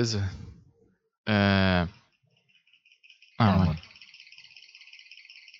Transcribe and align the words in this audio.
Beleza. 0.00 0.30
É... 1.28 1.86
Ah, 3.38 3.52
Ah, 3.52 3.58
mano. 3.58 3.72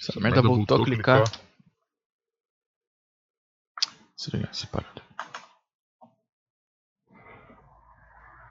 Essa 0.01 0.13
Essa 0.13 0.21
merda 0.21 0.37
merda 0.37 0.49
voltou 0.49 0.77
a 0.77 0.79
voltou 0.79 0.83
a 0.83 0.85
clicar. 0.87 1.25
clicar. 1.25 1.41
Desligar 4.17 4.51
essa 4.51 4.67
parada. 4.67 5.03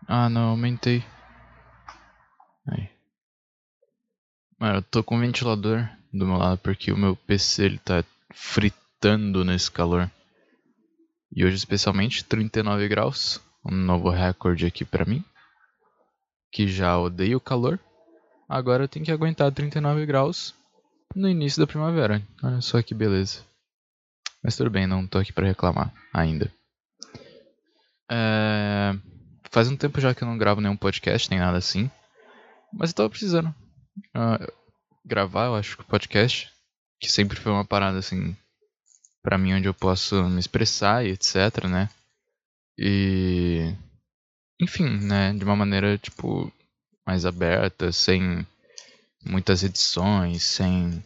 Ah, 0.07 0.29
não, 0.29 0.49
aumentei. 0.49 1.03
Aí. 2.67 2.87
Mano, 4.59 4.77
eu 4.77 4.83
tô 4.83 5.03
com 5.03 5.15
um 5.15 5.21
ventilador 5.21 5.89
do 6.13 6.27
meu 6.27 6.37
lado 6.37 6.59
porque 6.59 6.91
o 6.91 6.97
meu 6.97 7.15
PC 7.15 7.65
ele 7.65 7.79
tá 7.79 8.03
fritando 8.31 9.43
nesse 9.43 9.71
calor. 9.71 10.11
E 11.35 11.43
hoje 11.43 11.55
especialmente 11.55 12.23
39 12.23 12.87
graus, 12.87 13.41
um 13.65 13.71
novo 13.71 14.11
recorde 14.11 14.67
aqui 14.67 14.85
pra 14.85 15.03
mim. 15.03 15.25
Que 16.51 16.67
já 16.67 16.97
odeio 16.97 17.37
o 17.37 17.41
calor. 17.41 17.79
Agora 18.47 18.87
tenho 18.87 19.05
que 19.05 19.11
aguentar 19.11 19.51
39 19.51 20.05
graus 20.05 20.55
no 21.15 21.29
início 21.29 21.59
da 21.59 21.67
primavera. 21.67 22.21
Olha 22.43 22.61
só 22.61 22.81
que 22.81 22.93
beleza. 22.93 23.43
Mas 24.43 24.55
tudo 24.55 24.69
bem, 24.69 24.87
não 24.87 25.05
tô 25.05 25.17
aqui 25.17 25.33
pra 25.33 25.45
reclamar 25.45 25.93
ainda. 26.13 26.51
É... 28.09 28.93
Faz 29.51 29.69
um 29.69 29.75
tempo 29.75 29.99
já 29.99 30.13
que 30.13 30.23
eu 30.23 30.27
não 30.27 30.37
gravo 30.37 30.61
nenhum 30.61 30.77
podcast, 30.77 31.29
nem 31.29 31.39
nada 31.39 31.57
assim. 31.57 31.89
Mas 32.73 32.91
eu 32.91 32.95
tava 32.95 33.09
precisando 33.09 33.53
ah, 34.13 34.39
gravar, 35.05 35.45
eu 35.45 35.55
acho, 35.55 35.77
que 35.77 35.83
podcast. 35.83 36.49
Que 36.99 37.11
sempre 37.11 37.39
foi 37.39 37.51
uma 37.51 37.65
parada 37.65 37.97
assim. 37.97 38.35
Pra 39.21 39.37
mim, 39.37 39.53
onde 39.53 39.67
eu 39.67 39.73
posso 39.73 40.23
me 40.23 40.39
expressar 40.39 41.05
e 41.05 41.11
etc, 41.11 41.65
né? 41.69 41.89
E. 42.77 43.73
Enfim, 44.59 44.89
né? 44.99 45.33
De 45.33 45.43
uma 45.43 45.55
maneira, 45.55 45.97
tipo, 45.97 46.51
mais 47.05 47.25
aberta, 47.25 47.91
sem 47.91 48.45
muitas 49.25 49.63
edições, 49.63 50.43
sem, 50.43 51.03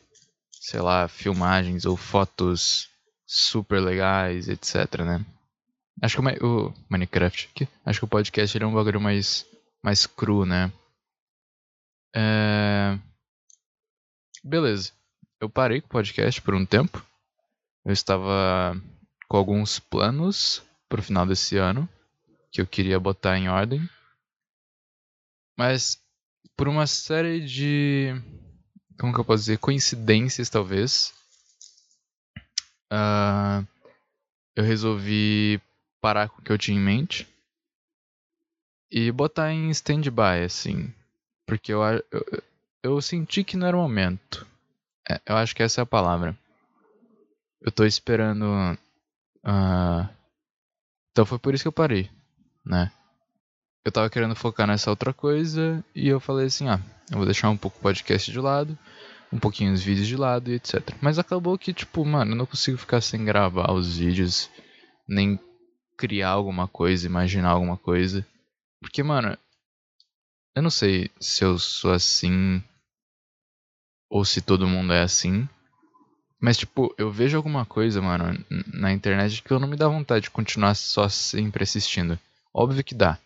sei 0.51 0.81
lá, 0.81 1.07
filmagens 1.07 1.85
ou 1.85 1.95
fotos 1.95 2.89
super 3.25 3.79
legais, 3.79 4.47
etc, 4.49 5.01
né? 5.05 5.25
Acho 6.01 6.21
que 6.21 6.43
o, 6.43 6.67
o 6.67 6.73
Minecraft 6.89 7.49
aqui, 7.53 7.67
acho 7.85 7.99
que 7.99 8.05
o 8.05 8.09
podcast 8.09 8.57
ele 8.57 8.63
é 8.65 8.67
um 8.67 8.73
bagulho 8.73 8.99
mais, 8.99 9.45
mais 9.83 10.07
cru, 10.07 10.45
né? 10.45 10.71
É... 12.15 12.97
Beleza. 14.43 14.91
Eu 15.39 15.49
parei 15.49 15.79
com 15.81 15.87
o 15.87 15.91
podcast 15.91 16.41
por 16.41 16.55
um 16.55 16.65
tempo. 16.65 17.05
Eu 17.85 17.93
estava 17.93 18.75
com 19.27 19.37
alguns 19.37 19.79
planos 19.79 20.63
pro 20.89 21.03
final 21.03 21.25
desse 21.25 21.57
ano 21.57 21.87
que 22.53 22.61
eu 22.61 22.67
queria 22.67 22.99
botar 22.99 23.37
em 23.37 23.49
ordem. 23.49 23.89
Mas 25.57 25.99
por 26.55 26.67
uma 26.67 26.85
série 26.87 27.41
de 27.41 28.13
como 28.99 29.13
que 29.13 29.19
eu 29.19 29.25
posso 29.25 29.43
dizer, 29.43 29.57
coincidências 29.57 30.49
talvez, 30.49 31.13
ah, 32.91 33.63
eu 34.55 34.63
resolvi 34.63 35.61
parar 36.01 36.29
com 36.29 36.41
o 36.41 36.43
que 36.43 36.51
eu 36.51 36.57
tinha 36.57 36.77
em 36.77 36.81
mente 36.81 37.27
e 38.91 39.11
botar 39.11 39.51
em 39.51 39.69
stand-by, 39.71 40.43
assim, 40.45 40.93
porque 41.47 41.73
eu, 41.73 41.81
eu, 42.11 42.43
eu 42.83 43.01
senti 43.01 43.43
que 43.43 43.57
não 43.57 43.67
era 43.67 43.77
o 43.77 43.81
momento. 43.81 44.45
É, 45.09 45.21
eu 45.25 45.37
acho 45.37 45.55
que 45.55 45.63
essa 45.63 45.81
é 45.81 45.83
a 45.83 45.87
palavra. 45.87 46.37
Eu 47.61 47.71
tô 47.71 47.83
esperando. 47.85 48.45
ah, 49.43 50.09
Então 51.11 51.25
foi 51.25 51.39
por 51.39 51.53
isso 51.53 51.63
que 51.63 51.67
eu 51.67 51.71
parei, 51.73 52.09
né? 52.65 52.91
Eu 53.85 53.91
tava 53.91 54.09
querendo 54.09 54.35
focar 54.35 54.65
nessa 54.65 54.89
outra 54.89 55.13
coisa 55.13 55.83
e 55.93 56.07
eu 56.07 56.19
falei 56.19 56.47
assim: 56.47 56.69
ah, 56.69 56.79
eu 57.11 57.17
vou 57.17 57.25
deixar 57.25 57.49
um 57.49 57.57
pouco 57.57 57.77
o 57.77 57.81
podcast 57.81 58.31
de 58.31 58.39
lado, 58.39 58.77
um 59.31 59.39
pouquinho 59.39 59.73
os 59.73 59.83
vídeos 59.83 60.07
de 60.07 60.15
lado 60.15 60.49
e 60.49 60.55
etc. 60.55 60.95
Mas 61.01 61.19
acabou 61.19 61.57
que, 61.57 61.73
tipo, 61.73 62.05
mano, 62.05 62.31
eu 62.31 62.35
não 62.35 62.45
consigo 62.45 62.77
ficar 62.77 63.01
sem 63.01 63.25
gravar 63.25 63.71
os 63.73 63.97
vídeos, 63.97 64.49
nem 65.07 65.39
criar 65.97 66.29
alguma 66.29 66.67
coisa, 66.67 67.05
imaginar 67.05 67.49
alguma 67.49 67.77
coisa. 67.77 68.25
Porque, 68.79 69.03
mano, 69.03 69.37
eu 70.55 70.61
não 70.61 70.69
sei 70.69 71.11
se 71.19 71.43
eu 71.43 71.57
sou 71.59 71.91
assim 71.91 72.63
ou 74.09 74.23
se 74.23 74.41
todo 74.41 74.67
mundo 74.67 74.93
é 74.93 75.01
assim. 75.01 75.47
Mas, 76.39 76.57
tipo, 76.57 76.93
eu 76.97 77.11
vejo 77.11 77.35
alguma 77.35 77.65
coisa, 77.65 78.01
mano, 78.01 78.37
na 78.73 78.91
internet 78.91 79.41
que 79.41 79.51
eu 79.51 79.59
não 79.59 79.67
me 79.67 79.77
dá 79.77 79.87
vontade 79.87 80.25
de 80.25 80.29
continuar 80.29 80.75
só 80.75 81.09
sempre 81.09 81.63
assistindo. 81.63 82.19
Óbvio 82.53 82.83
que 82.83 82.93
dá. 82.93 83.17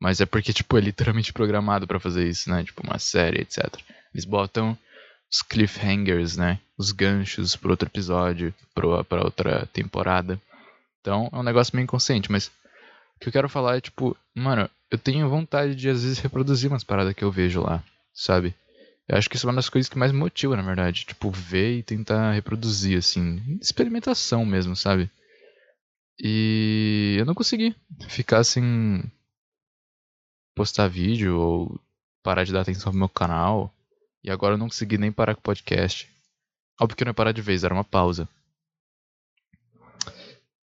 Mas 0.00 0.20
é 0.20 0.26
porque, 0.26 0.52
tipo, 0.52 0.78
é 0.78 0.80
literalmente 0.80 1.32
programado 1.32 1.86
pra 1.86 1.98
fazer 1.98 2.26
isso, 2.28 2.48
né? 2.48 2.62
Tipo, 2.62 2.84
uma 2.84 2.98
série, 2.98 3.40
etc. 3.40 3.64
Eles 4.14 4.24
botam 4.24 4.78
os 5.30 5.42
cliffhangers, 5.42 6.36
né? 6.36 6.60
Os 6.76 6.92
ganchos 6.92 7.56
pro 7.56 7.70
outro 7.70 7.88
episódio, 7.88 8.54
pro, 8.74 9.04
pra 9.04 9.24
outra 9.24 9.66
temporada. 9.72 10.40
Então, 11.00 11.28
é 11.32 11.36
um 11.36 11.42
negócio 11.42 11.74
meio 11.74 11.84
inconsciente, 11.84 12.30
mas 12.30 12.46
o 13.16 13.20
que 13.20 13.28
eu 13.28 13.32
quero 13.32 13.48
falar 13.48 13.76
é, 13.76 13.80
tipo, 13.80 14.16
mano, 14.34 14.70
eu 14.90 14.98
tenho 14.98 15.28
vontade 15.28 15.74
de 15.74 15.88
às 15.88 16.02
vezes 16.02 16.18
reproduzir 16.18 16.70
umas 16.70 16.84
paradas 16.84 17.14
que 17.14 17.24
eu 17.24 17.32
vejo 17.32 17.60
lá, 17.60 17.82
sabe? 18.14 18.54
Eu 19.08 19.16
acho 19.16 19.28
que 19.28 19.36
isso 19.36 19.46
é 19.46 19.48
uma 19.48 19.56
das 19.56 19.68
coisas 19.68 19.88
que 19.88 19.98
mais 19.98 20.12
motiva, 20.12 20.54
na 20.54 20.62
verdade. 20.62 21.06
Tipo, 21.06 21.30
ver 21.30 21.78
e 21.78 21.82
tentar 21.82 22.32
reproduzir, 22.32 22.98
assim. 22.98 23.58
Experimentação 23.60 24.44
mesmo, 24.44 24.76
sabe? 24.76 25.10
E 26.20 27.16
eu 27.18 27.24
não 27.24 27.34
consegui 27.34 27.74
ficar 28.08 28.42
sem 28.42 29.02
postar 30.54 30.88
vídeo 30.88 31.38
ou 31.38 31.80
parar 32.22 32.44
de 32.44 32.52
dar 32.52 32.62
atenção 32.62 32.90
pro 32.90 32.98
meu 32.98 33.08
canal. 33.08 33.72
E 34.24 34.30
agora 34.30 34.54
eu 34.54 34.58
não 34.58 34.66
consegui 34.66 34.98
nem 34.98 35.12
parar 35.12 35.34
com 35.34 35.40
o 35.40 35.44
podcast. 35.44 36.08
Óbvio 36.80 36.96
que 36.96 37.04
não 37.04 37.10
é 37.10 37.14
parar 37.14 37.32
de 37.32 37.40
vez, 37.40 37.62
era 37.62 37.74
uma 37.74 37.84
pausa. 37.84 38.28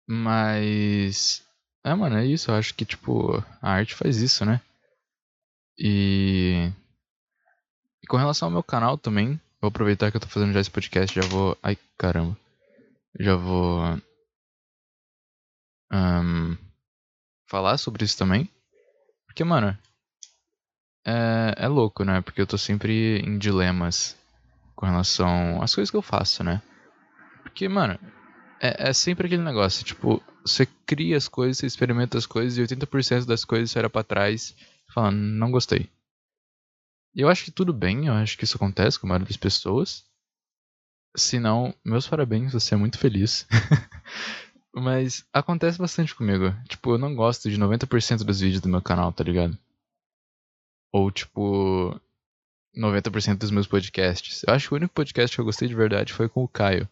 Mas. 0.07 1.43
É, 1.85 1.95
mano, 1.95 2.17
é 2.17 2.27
isso. 2.27 2.51
Eu 2.51 2.57
acho 2.57 2.75
que, 2.75 2.85
tipo, 2.85 3.43
a 3.63 3.71
arte 3.71 3.95
faz 3.95 4.21
isso, 4.21 4.45
né? 4.45 4.61
E. 5.79 6.71
E 8.03 8.07
com 8.07 8.17
relação 8.17 8.49
ao 8.49 8.53
meu 8.53 8.63
canal 8.63 8.99
também, 8.99 9.41
vou 9.61 9.69
aproveitar 9.69 10.11
que 10.11 10.17
eu 10.17 10.21
tô 10.21 10.27
fazendo 10.27 10.53
já 10.53 10.61
esse 10.61 10.71
podcast, 10.71 11.15
já 11.15 11.27
vou. 11.27 11.57
Ai, 11.63 11.79
caramba. 11.97 12.37
Já 13.19 13.37
vou. 13.37 13.81
Ahn, 15.95 16.57
falar 17.47 17.79
sobre 17.79 18.05
isso 18.05 18.19
também. 18.19 18.49
Porque, 19.27 19.45
mano. 19.45 19.77
É, 21.07 21.55
é 21.59 21.69
louco, 21.69 22.03
né? 22.05 22.21
Porque 22.21 22.41
eu 22.41 22.47
tô 22.47 22.57
sempre 22.57 23.19
em 23.19 23.39
dilemas 23.39 24.17
com 24.75 24.87
relação 24.87 25.63
às 25.63 25.75
coisas 25.75 25.91
que 25.91 25.97
eu 25.97 26.03
faço, 26.03 26.43
né? 26.43 26.63
Porque, 27.43 27.69
mano, 27.69 27.99
é, 28.61 28.89
é 28.89 28.93
sempre 28.93 29.27
aquele 29.27 29.43
negócio, 29.43 29.85
tipo, 29.85 30.23
você 30.45 30.67
cria 30.87 31.17
as 31.17 31.29
coisas, 31.29 31.59
você 31.59 31.67
experimenta 31.67 32.17
as 32.17 32.27
coisas 32.27 32.57
e 32.57 32.63
80% 32.63 33.27
das 33.27 33.45
coisas 33.45 33.71
você 33.71 33.79
olha 33.79 33.91
pra 33.91 34.03
trás 34.03 34.55
e 34.89 34.93
fala, 34.93 35.11
não 35.11 35.51
gostei. 35.51 35.91
E 37.15 37.21
eu 37.21 37.29
acho 37.29 37.45
que 37.45 37.53
tudo 37.53 37.73
bem, 37.73 38.07
eu 38.07 38.15
acho 38.15 38.37
que 38.37 38.45
isso 38.45 38.57
acontece 38.57 38.99
com 38.99 39.07
a 39.07 39.11
maioria 39.11 39.29
das 39.29 39.37
pessoas. 39.37 40.05
Se 41.17 41.39
não, 41.39 41.73
meus 41.85 42.09
parabéns, 42.09 42.53
você 42.53 42.75
é 42.75 42.77
muito 42.77 42.99
feliz. 42.99 43.47
Mas 44.75 45.25
acontece 45.33 45.79
bastante 45.79 46.15
comigo. 46.15 46.53
Tipo, 46.69 46.93
eu 46.93 46.99
não 46.99 47.15
gosto 47.15 47.49
de 47.49 47.57
90% 47.57 48.25
dos 48.25 48.41
vídeos 48.41 48.61
do 48.61 48.69
meu 48.69 48.83
canal, 48.83 49.13
tá 49.13 49.23
ligado? 49.23 49.57
Ou 50.93 51.11
tipo, 51.13 52.01
90% 52.77 53.39
dos 53.39 53.53
meus 53.53 53.69
podcasts. 53.69 54.43
Eu 54.47 54.53
acho 54.53 54.69
que 54.69 54.75
o 54.75 54.77
único 54.77 54.95
podcast 54.95 55.35
que 55.35 55.41
eu 55.41 55.45
gostei 55.45 55.69
de 55.69 55.75
verdade 55.75 56.13
foi 56.13 56.29
com 56.29 56.43
o 56.43 56.49
Caio. 56.49 56.89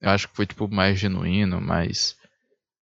Eu 0.00 0.10
acho 0.10 0.28
que 0.28 0.36
foi 0.36 0.46
tipo 0.46 0.68
mais 0.68 0.98
genuíno, 0.98 1.60
mais 1.60 2.16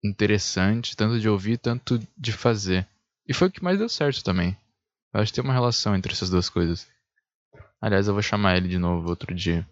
interessante, 0.03 0.95
tanto 0.95 1.19
de 1.19 1.27
ouvir, 1.27 1.57
tanto 1.57 1.99
de 2.15 2.31
fazer. 2.31 2.87
E 3.27 3.33
foi 3.33 3.47
o 3.47 3.51
que 3.51 3.63
mais 3.63 3.79
deu 3.79 3.89
certo 3.89 4.23
também. 4.23 4.55
Eu 5.13 5.21
acho 5.21 5.31
que 5.31 5.35
tem 5.35 5.43
uma 5.43 5.53
relação 5.53 5.95
entre 5.95 6.13
essas 6.13 6.29
duas 6.29 6.49
coisas. 6.49 6.87
Aliás, 7.81 8.07
eu 8.07 8.13
vou 8.13 8.21
chamar 8.21 8.57
ele 8.57 8.67
de 8.67 8.77
novo 8.77 9.09
outro 9.09 9.33
dia. 9.33 9.67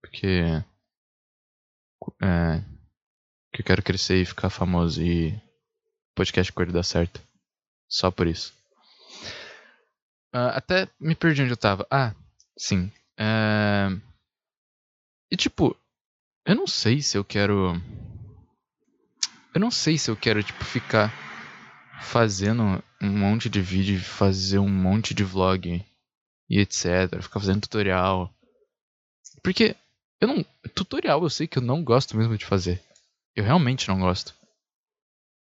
Porque. 0.00 0.42
É. 2.20 2.71
Que 3.52 3.60
eu 3.60 3.64
quero 3.64 3.82
crescer 3.82 4.16
e 4.16 4.24
ficar 4.24 4.50
famoso 4.50 5.02
e. 5.02 5.38
Podcast 6.14 6.52
com 6.52 6.62
ele 6.62 6.72
dar 6.72 6.82
certo. 6.82 7.20
Só 7.88 8.10
por 8.10 8.26
isso. 8.26 8.52
Ah, 10.32 10.56
até 10.56 10.88
me 10.98 11.14
perdi 11.14 11.42
onde 11.42 11.52
eu 11.52 11.56
tava. 11.56 11.86
Ah, 11.90 12.14
sim. 12.56 12.90
É... 13.18 13.88
E 15.30 15.36
tipo, 15.36 15.76
eu 16.46 16.54
não 16.54 16.66
sei 16.66 17.02
se 17.02 17.16
eu 17.16 17.24
quero. 17.24 17.80
Eu 19.54 19.60
não 19.60 19.70
sei 19.70 19.98
se 19.98 20.10
eu 20.10 20.16
quero, 20.16 20.42
tipo, 20.42 20.64
ficar 20.64 21.12
fazendo 22.00 22.82
um 23.00 23.10
monte 23.10 23.48
de 23.48 23.60
vídeo, 23.60 24.00
fazer 24.00 24.58
um 24.58 24.68
monte 24.68 25.14
de 25.14 25.22
vlog 25.22 25.84
e 26.48 26.58
etc. 26.58 27.20
Ficar 27.20 27.40
fazendo 27.40 27.60
tutorial. 27.60 28.34
Porque 29.42 29.76
eu 30.20 30.28
não. 30.28 30.44
Tutorial 30.74 31.22
eu 31.22 31.30
sei 31.30 31.46
que 31.46 31.58
eu 31.58 31.62
não 31.62 31.84
gosto 31.84 32.16
mesmo 32.16 32.36
de 32.36 32.46
fazer. 32.46 32.82
Eu 33.34 33.44
realmente 33.44 33.88
não 33.88 33.98
gosto. 33.98 34.34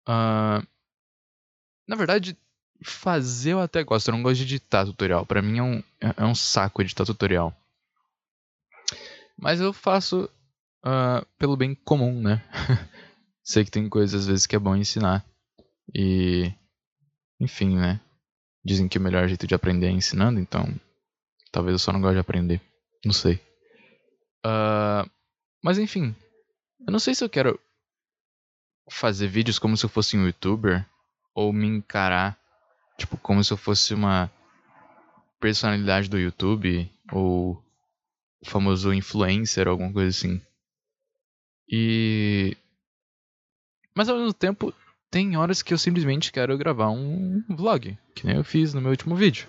Ah, 0.06 0.62
na 1.87 1.96
verdade, 1.96 2.37
fazer 2.82 3.52
eu 3.52 3.61
até 3.61 3.82
gosto, 3.82 4.08
eu 4.08 4.12
não 4.12 4.23
gosto 4.23 4.37
de 4.37 4.43
editar 4.55 4.85
tutorial. 4.85 5.25
Para 5.26 5.43
mim 5.43 5.58
é 5.58 5.62
um, 5.62 5.82
é 6.17 6.25
um 6.25 6.35
saco 6.35 6.82
editar 6.82 7.05
tutorial. 7.05 7.55
Mas 9.37 9.61
eu 9.61 9.73
faço 9.73 10.29
uh, 10.85 11.25
pelo 11.38 11.56
bem 11.56 11.75
comum, 11.75 12.20
né? 12.20 12.43
Sei 13.43 13.64
que 13.64 13.70
tem 13.70 13.88
coisas 13.88 14.23
às 14.23 14.26
vezes 14.26 14.46
que 14.46 14.56
é 14.56 14.58
bom 14.58 14.76
ensinar. 14.76 15.25
E. 15.94 16.52
Enfim, 17.41 17.76
né? 17.76 18.00
Dizem 18.64 18.88
que 18.88 18.99
o 18.99 19.00
melhor 19.00 19.26
jeito 19.29 19.46
de 19.46 19.55
aprender 19.55 19.87
é 19.87 19.91
ensinando, 19.91 20.41
então. 20.41 20.69
Talvez 21.50 21.73
eu 21.73 21.79
só 21.79 21.93
não 21.93 22.00
goste 22.00 22.14
de 22.14 22.20
aprender. 22.20 22.61
Não 23.05 23.12
sei. 23.12 23.37
Uh, 24.44 25.08
mas 25.62 25.79
enfim. 25.79 26.14
Eu 26.87 26.93
não 26.93 26.99
sei 26.99 27.14
se 27.14 27.25
eu 27.25 27.31
quero 27.31 27.58
fazer 28.90 29.29
vídeos 29.29 29.58
como 29.58 29.76
se 29.76 29.85
eu 29.85 29.88
fosse 29.88 30.17
um 30.17 30.26
youtuber. 30.26 30.85
Ou 31.35 31.52
me 31.52 31.67
encarar, 31.67 32.37
tipo, 32.96 33.17
como 33.17 33.43
se 33.44 33.52
eu 33.52 33.56
fosse 33.56 33.94
uma 33.94 34.31
personalidade 35.40 36.08
do 36.08 36.19
YouTube. 36.19 36.90
Ou 37.12 37.62
famoso 38.44 38.93
influencer, 38.93 39.69
alguma 39.69 39.93
coisa 39.93 40.11
assim. 40.11 40.40
E. 41.69 42.56
Mas 43.94 44.08
ao 44.08 44.17
mesmo 44.17 44.32
tempo, 44.32 44.73
tem 45.11 45.37
horas 45.37 45.62
que 45.62 45.73
eu 45.73 45.79
simplesmente 45.79 46.32
quero 46.32 46.56
gravar 46.56 46.91
um 46.91 47.43
vlog, 47.49 47.99
que 48.14 48.26
nem 48.26 48.37
eu 48.37 48.44
fiz 48.44 48.73
no 48.75 48.81
meu 48.81 48.91
último 48.91 49.17
vídeo. 49.17 49.49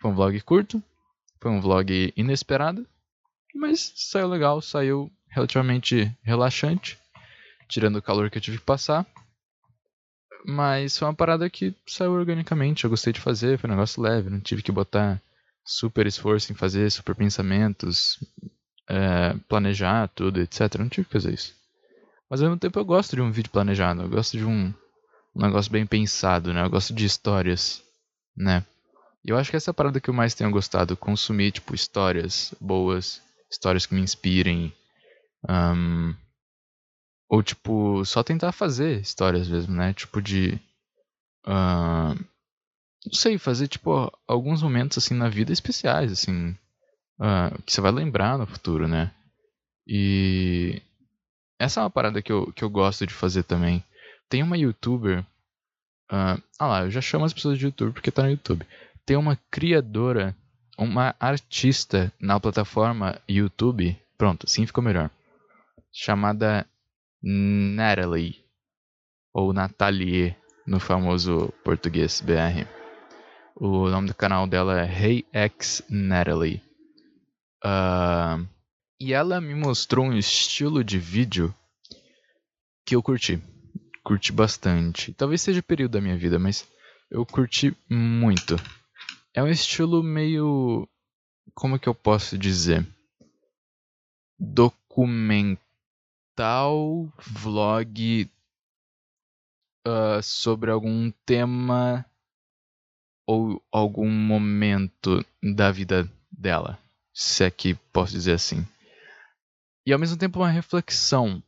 Foi 0.00 0.10
um 0.10 0.14
vlog 0.14 0.40
curto, 0.42 0.82
foi 1.40 1.50
um 1.50 1.60
vlog 1.60 2.12
inesperado, 2.16 2.86
mas 3.54 3.92
saiu 3.96 4.28
legal, 4.28 4.60
saiu 4.60 5.10
relativamente 5.28 6.14
relaxante, 6.22 6.98
tirando 7.68 7.96
o 7.96 8.02
calor 8.02 8.30
que 8.30 8.38
eu 8.38 8.42
tive 8.42 8.58
que 8.58 8.64
passar. 8.64 9.06
Mas 10.44 10.96
foi 10.96 11.08
uma 11.08 11.14
parada 11.14 11.50
que 11.50 11.74
saiu 11.86 12.12
organicamente, 12.12 12.84
eu 12.84 12.90
gostei 12.90 13.12
de 13.12 13.20
fazer, 13.20 13.58
foi 13.58 13.68
um 13.68 13.72
negócio 13.72 14.00
leve, 14.00 14.30
não 14.30 14.40
tive 14.40 14.62
que 14.62 14.70
botar 14.70 15.20
super 15.64 16.06
esforço 16.06 16.52
em 16.52 16.54
fazer, 16.54 16.90
super 16.90 17.16
pensamentos, 17.16 18.22
é, 18.88 19.34
planejar 19.48 20.08
tudo, 20.08 20.40
etc. 20.40 20.76
Não 20.78 20.88
tive 20.88 21.06
que 21.06 21.12
fazer 21.12 21.34
isso. 21.34 21.54
Mas 22.30 22.40
ao 22.40 22.48
mesmo 22.48 22.60
tempo 22.60 22.78
eu 22.78 22.84
gosto 22.84 23.16
de 23.16 23.22
um 23.22 23.32
vídeo 23.32 23.50
planejado, 23.50 24.02
eu 24.02 24.08
gosto 24.08 24.36
de 24.36 24.44
um, 24.44 24.72
um 25.34 25.42
negócio 25.42 25.70
bem 25.70 25.84
pensado, 25.84 26.52
né? 26.52 26.64
Eu 26.64 26.70
gosto 26.70 26.94
de 26.94 27.04
histórias, 27.04 27.82
né? 28.36 28.64
E 29.24 29.30
eu 29.30 29.36
acho 29.36 29.50
que 29.50 29.56
essa 29.56 29.70
é 29.70 29.72
a 29.72 29.74
parada 29.74 30.00
que 30.00 30.08
eu 30.08 30.14
mais 30.14 30.34
tenho 30.34 30.50
gostado, 30.50 30.96
consumir, 30.96 31.50
tipo, 31.50 31.74
histórias 31.74 32.54
boas, 32.60 33.20
histórias 33.50 33.84
que 33.84 33.94
me 33.94 34.00
inspirem. 34.00 34.72
Um, 35.48 36.14
ou, 37.28 37.42
tipo, 37.42 38.04
só 38.04 38.22
tentar 38.22 38.52
fazer 38.52 39.00
histórias 39.00 39.48
mesmo, 39.48 39.74
né? 39.74 39.92
Tipo 39.92 40.20
de... 40.22 40.60
Uh, 41.46 42.14
não 43.04 43.12
sei, 43.12 43.38
fazer, 43.38 43.68
tipo, 43.68 44.12
alguns 44.26 44.62
momentos, 44.62 44.98
assim, 44.98 45.14
na 45.14 45.28
vida 45.28 45.52
especiais, 45.52 46.10
assim, 46.10 46.50
uh, 47.20 47.62
que 47.64 47.72
você 47.72 47.80
vai 47.80 47.92
lembrar 47.92 48.38
no 48.38 48.46
futuro, 48.46 48.88
né? 48.88 49.12
E 49.86 50.82
essa 51.58 51.80
é 51.80 51.82
uma 51.82 51.90
parada 51.90 52.20
que 52.20 52.32
eu, 52.32 52.52
que 52.52 52.64
eu 52.64 52.70
gosto 52.70 53.06
de 53.06 53.14
fazer 53.14 53.44
também. 53.44 53.82
Tem 54.28 54.42
uma 54.42 54.58
youtuber. 54.58 55.20
Uh, 56.10 56.42
ah 56.58 56.66
lá, 56.66 56.80
eu 56.82 56.90
já 56.90 57.00
chamo 57.00 57.24
as 57.24 57.32
pessoas 57.32 57.58
de 57.58 57.66
youtuber 57.66 57.92
porque 57.92 58.10
tá 58.10 58.22
no 58.22 58.30
YouTube. 58.30 58.66
Tem 59.04 59.16
uma 59.16 59.38
criadora, 59.50 60.34
uma 60.76 61.14
artista 61.20 62.12
na 62.20 62.38
plataforma 62.40 63.20
YouTube. 63.28 63.96
Pronto, 64.18 64.46
assim 64.46 64.66
ficou 64.66 64.82
melhor. 64.82 65.10
Chamada 65.92 66.66
Natalie. 67.22 68.44
Ou 69.32 69.52
Natalie 69.52 70.36
no 70.66 70.80
famoso 70.80 71.52
português 71.64 72.20
BR. 72.20 72.66
O 73.54 73.88
nome 73.88 74.08
do 74.08 74.14
canal 74.14 74.46
dela 74.46 74.80
é 74.80 74.84
Hey 74.84 75.26
X 75.32 75.82
Natalie. 75.88 76.62
Uh, 77.64 78.46
e 79.00 79.12
ela 79.12 79.40
me 79.40 79.54
mostrou 79.54 80.06
um 80.06 80.16
estilo 80.16 80.82
de 80.84 80.98
vídeo 80.98 81.54
que 82.84 82.94
eu 82.94 83.02
curti. 83.02 83.40
Curti 84.04 84.32
bastante. 84.32 85.12
Talvez 85.12 85.42
seja 85.42 85.60
o 85.60 85.64
período 85.64 85.92
da 85.92 86.00
minha 86.00 86.16
vida, 86.16 86.38
mas 86.38 86.66
eu 87.10 87.24
curti 87.26 87.76
muito. 87.90 88.56
É 89.34 89.42
um 89.42 89.48
estilo 89.48 90.02
meio. 90.02 90.88
Como 91.54 91.78
que 91.78 91.88
eu 91.88 91.94
posso 91.94 92.38
dizer? 92.38 92.86
Documental 96.36 97.10
vlog 97.26 98.30
uh, 99.88 100.22
sobre 100.22 100.70
algum 100.70 101.10
tema 101.24 102.04
ou 103.26 103.62
algum 103.72 104.10
momento 104.10 105.24
da 105.42 105.72
vida 105.72 106.06
dela, 106.30 106.78
se 107.14 107.42
é 107.42 107.50
que 107.50 107.74
posso 107.90 108.12
dizer 108.12 108.32
assim. 108.32 108.66
E 109.86 109.94
ao 109.94 109.98
mesmo 109.98 110.18
tempo 110.18 110.38
uma 110.38 110.50
reflexão 110.50 111.42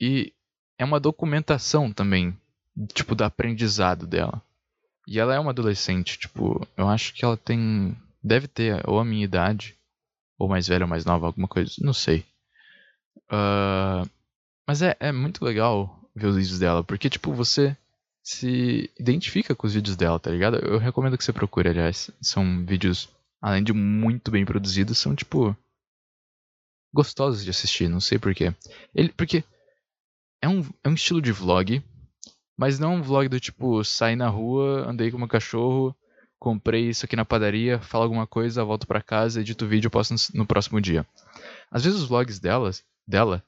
e 0.00 0.32
é 0.76 0.84
uma 0.84 0.98
documentação 0.98 1.92
também, 1.92 2.36
tipo 2.92 3.14
do 3.14 3.22
aprendizado 3.22 4.08
dela. 4.08 4.42
E 5.06 5.20
ela 5.20 5.36
é 5.36 5.38
uma 5.38 5.52
adolescente, 5.52 6.18
tipo, 6.18 6.66
eu 6.76 6.88
acho 6.88 7.14
que 7.14 7.24
ela 7.24 7.36
tem 7.36 7.96
deve 8.20 8.48
ter 8.48 8.82
ou 8.88 8.98
a 8.98 9.04
minha 9.04 9.22
idade 9.22 9.78
ou 10.36 10.48
mais 10.48 10.66
velha 10.66 10.84
ou 10.84 10.88
mais 10.90 11.04
nova, 11.04 11.26
alguma 11.26 11.46
coisa, 11.46 11.72
não 11.78 11.92
sei. 11.92 12.26
Uh, 13.30 14.15
mas 14.66 14.82
é, 14.82 14.96
é 14.98 15.12
muito 15.12 15.44
legal 15.44 16.00
ver 16.14 16.26
os 16.26 16.36
vídeos 16.36 16.58
dela, 16.58 16.82
porque 16.82 17.08
tipo 17.10 17.32
você 17.32 17.76
se 18.26 18.90
identifica 18.98 19.54
com 19.54 19.68
os 19.68 19.74
vídeos 19.74 19.94
dela, 19.94 20.18
tá 20.18 20.30
ligado? 20.32 20.56
Eu 20.56 20.78
recomendo 20.78 21.16
que 21.16 21.22
você 21.22 21.32
procure, 21.32 21.68
aliás. 21.68 22.10
São 22.20 22.66
vídeos, 22.66 23.08
além 23.40 23.62
de 23.62 23.72
muito 23.72 24.32
bem 24.32 24.44
produzidos, 24.44 24.98
são 24.98 25.14
tipo. 25.14 25.56
gostosos 26.92 27.44
de 27.44 27.50
assistir, 27.50 27.88
não 27.88 28.00
sei 28.00 28.18
porquê. 28.18 28.52
Ele, 28.92 29.10
porque 29.10 29.44
é 30.42 30.48
um, 30.48 30.60
é 30.82 30.88
um 30.88 30.94
estilo 30.94 31.22
de 31.22 31.30
vlog, 31.30 31.80
mas 32.58 32.80
não 32.80 32.96
um 32.96 33.02
vlog 33.02 33.28
do 33.28 33.38
tipo, 33.38 33.84
saí 33.84 34.16
na 34.16 34.28
rua, 34.28 34.90
andei 34.90 35.08
com 35.08 35.18
meu 35.18 35.28
cachorro, 35.28 35.94
comprei 36.36 36.88
isso 36.88 37.04
aqui 37.04 37.14
na 37.14 37.24
padaria, 37.24 37.78
falo 37.78 38.02
alguma 38.02 38.26
coisa, 38.26 38.64
volto 38.64 38.88
para 38.88 39.00
casa, 39.00 39.40
edito 39.40 39.64
o 39.64 39.68
vídeo 39.68 39.86
e 39.86 39.90
posto 39.90 40.14
no, 40.14 40.40
no 40.40 40.46
próximo 40.46 40.80
dia. 40.80 41.06
Às 41.70 41.84
vezes 41.84 42.00
os 42.00 42.08
vlogs 42.08 42.40
delas, 42.40 42.82
dela 43.06 43.40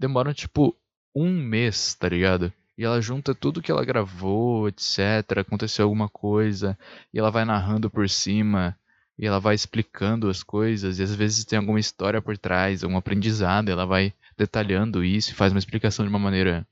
demoram 0.00 0.34
tipo 0.34 0.74
um 1.14 1.30
mês, 1.30 1.94
tá 1.94 2.08
ligado? 2.08 2.52
e 2.80 2.84
ela 2.84 2.98
junta 2.98 3.34
tudo 3.34 3.60
que 3.60 3.70
ela 3.70 3.84
gravou, 3.84 4.66
etc. 4.66 5.40
Aconteceu 5.40 5.84
alguma 5.84 6.08
coisa 6.08 6.78
e 7.12 7.18
ela 7.18 7.30
vai 7.30 7.44
narrando 7.44 7.90
por 7.90 8.08
cima 8.08 8.74
e 9.18 9.26
ela 9.26 9.38
vai 9.38 9.54
explicando 9.54 10.30
as 10.30 10.42
coisas 10.42 10.98
e 10.98 11.02
às 11.02 11.14
vezes 11.14 11.44
tem 11.44 11.58
alguma 11.58 11.78
história 11.78 12.22
por 12.22 12.38
trás, 12.38 12.82
algum 12.82 12.96
aprendizado, 12.96 13.68
ela 13.68 13.84
vai 13.84 14.14
detalhando 14.34 15.04
isso 15.04 15.32
e 15.32 15.34
faz 15.34 15.52
uma 15.52 15.58
explicação 15.58 16.06
de 16.06 16.08
uma 16.08 16.18
maneira 16.18 16.66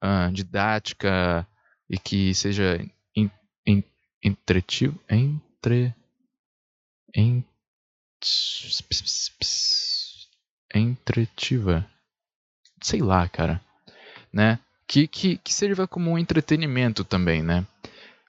uh, 0.00 0.32
didática 0.32 1.44
e 1.90 1.98
que 1.98 2.32
seja 2.34 2.78
in, 3.16 3.28
in, 3.66 3.82
entretivo, 4.22 4.96
entre, 5.10 5.92
in, 7.16 7.42
entretiva, 10.72 11.84
sei 12.82 13.00
lá, 13.00 13.28
cara, 13.28 13.60
né? 14.32 14.58
que, 14.92 15.08
que, 15.08 15.38
que 15.38 15.54
sirva 15.54 15.88
como 15.88 16.10
um 16.10 16.18
entretenimento 16.18 17.02
também, 17.02 17.42
né? 17.42 17.66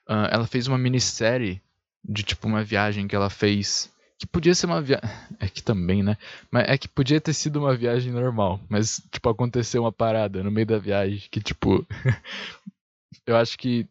Uh, 0.08 0.28
ela 0.30 0.46
fez 0.46 0.66
uma 0.66 0.78
minissérie 0.78 1.60
de 2.02 2.22
tipo 2.22 2.46
uma 2.46 2.64
viagem 2.64 3.06
que 3.06 3.14
ela 3.14 3.28
fez. 3.28 3.92
Que 4.18 4.26
podia 4.26 4.54
ser 4.54 4.64
uma 4.64 4.80
viagem. 4.80 5.10
É 5.38 5.46
que 5.46 5.62
também, 5.62 6.02
né? 6.02 6.16
Mas 6.50 6.66
é 6.66 6.78
que 6.78 6.88
podia 6.88 7.20
ter 7.20 7.34
sido 7.34 7.60
uma 7.60 7.76
viagem 7.76 8.10
normal. 8.10 8.58
Mas, 8.66 9.02
tipo, 9.10 9.28
aconteceu 9.28 9.82
uma 9.82 9.92
parada 9.92 10.42
no 10.42 10.50
meio 10.50 10.66
da 10.66 10.78
viagem 10.78 11.22
que, 11.30 11.38
tipo. 11.38 11.86
eu 13.26 13.36
acho 13.36 13.58
que 13.58 13.86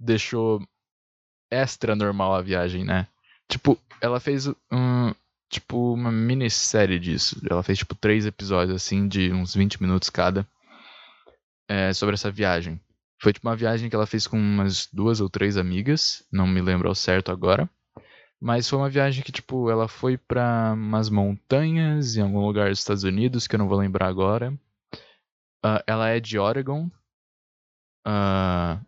deixou 0.00 0.60
extra 1.48 1.94
normal 1.94 2.34
a 2.34 2.42
viagem, 2.42 2.84
né? 2.84 3.06
Tipo, 3.48 3.78
ela 4.00 4.18
fez 4.18 4.48
um. 4.72 5.14
Tipo, 5.50 5.94
uma 5.94 6.12
minissérie 6.12 6.98
disso. 6.98 7.40
Ela 7.48 7.62
fez, 7.62 7.78
tipo, 7.78 7.94
três 7.94 8.26
episódios, 8.26 8.76
assim, 8.76 9.08
de 9.08 9.32
uns 9.32 9.54
20 9.54 9.80
minutos 9.80 10.10
cada 10.10 10.46
é, 11.68 11.92
sobre 11.92 12.14
essa 12.14 12.30
viagem. 12.30 12.80
Foi 13.20 13.32
tipo 13.32 13.48
uma 13.48 13.56
viagem 13.56 13.90
que 13.90 13.96
ela 13.96 14.06
fez 14.06 14.26
com 14.26 14.38
umas 14.38 14.88
duas 14.92 15.20
ou 15.20 15.28
três 15.28 15.56
amigas, 15.56 16.24
não 16.32 16.46
me 16.46 16.60
lembro 16.60 16.88
ao 16.88 16.94
certo 16.94 17.32
agora. 17.32 17.68
Mas 18.40 18.68
foi 18.68 18.78
uma 18.78 18.88
viagem 18.88 19.24
que, 19.24 19.32
tipo, 19.32 19.68
ela 19.68 19.88
foi 19.88 20.16
para 20.16 20.72
umas 20.72 21.10
montanhas 21.10 22.16
em 22.16 22.22
algum 22.22 22.46
lugar 22.46 22.70
dos 22.70 22.78
Estados 22.78 23.02
Unidos, 23.02 23.48
que 23.48 23.56
eu 23.56 23.58
não 23.58 23.68
vou 23.68 23.76
lembrar 23.78 24.06
agora. 24.06 24.52
Uh, 25.64 25.82
ela 25.86 26.08
é 26.08 26.20
de 26.20 26.38
Oregon. 26.38 26.88
Uh... 28.06 28.80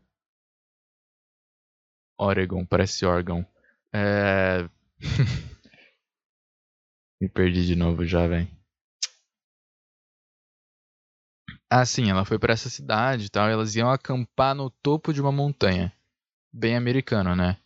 Oregon, 2.17 2.65
parece 2.65 3.05
órgão. 3.05 3.45
É... 3.93 4.69
me 7.21 7.29
perdi 7.29 7.65
de 7.65 7.77
novo 7.77 8.05
já, 8.05 8.27
velho. 8.27 8.49
Ah, 11.69 11.85
sim, 11.87 12.11
ela 12.11 12.25
foi 12.25 12.39
para 12.39 12.53
essa 12.53 12.69
cidade 12.69 13.27
e 13.27 13.29
tal, 13.29 13.49
e 13.49 13.53
elas 13.53 13.75
iam 13.77 13.91
acampar 13.91 14.55
no 14.55 14.71
topo 14.71 15.13
de 15.13 15.21
uma 15.21 15.33
montanha. 15.33 15.93
bem 16.53 16.77
americano, 16.77 17.37
né? 17.37 17.57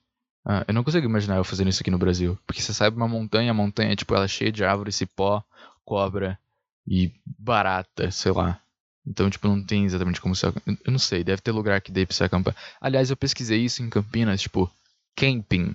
Uh, 0.47 0.65
eu 0.69 0.75
não 0.75 0.85
consigo 0.85 1.07
imaginar 1.07 1.37
eu 1.37 1.45
fazendo 1.45 1.71
isso 1.71 1.83
aqui 1.83 1.91
no 1.91 1.99
Brasil. 1.99 2.39
Porque 2.47 2.63
você 2.63 2.75
sai 2.75 2.91
uma 2.91 3.09
montanha, 3.09 3.53
a 3.53 3.55
montanha, 3.55 3.97
tipo, 3.97 4.15
ela 4.15 4.27
é 4.27 4.29
cheia 4.29 4.53
de 4.53 4.65
árvores, 4.65 4.97
cipó, 4.97 5.45
cobra 5.85 6.39
e 6.87 7.13
barata, 7.27 8.11
sei 8.11 8.33
lá. 8.33 8.61
Então, 9.07 9.31
tipo, 9.31 9.49
não 9.49 9.65
tem 9.65 9.85
exatamente 9.87 10.21
como 10.21 10.35
você. 10.37 10.47
Eu 10.49 10.93
não 10.93 10.99
sei, 11.01 11.25
deve 11.25 11.43
ter 11.43 11.53
lugar 11.53 11.81
que 11.83 11.93
dê 11.93 12.07
pra 12.07 12.15
você 12.17 12.25
acampar. 12.25 12.57
Aliás, 12.81 13.11
eu 13.11 13.17
pesquisei 13.17 13.61
isso 13.65 13.83
em 13.83 13.91
Campinas, 13.91 14.43
tipo, 14.43 14.71
camping. 15.17 15.75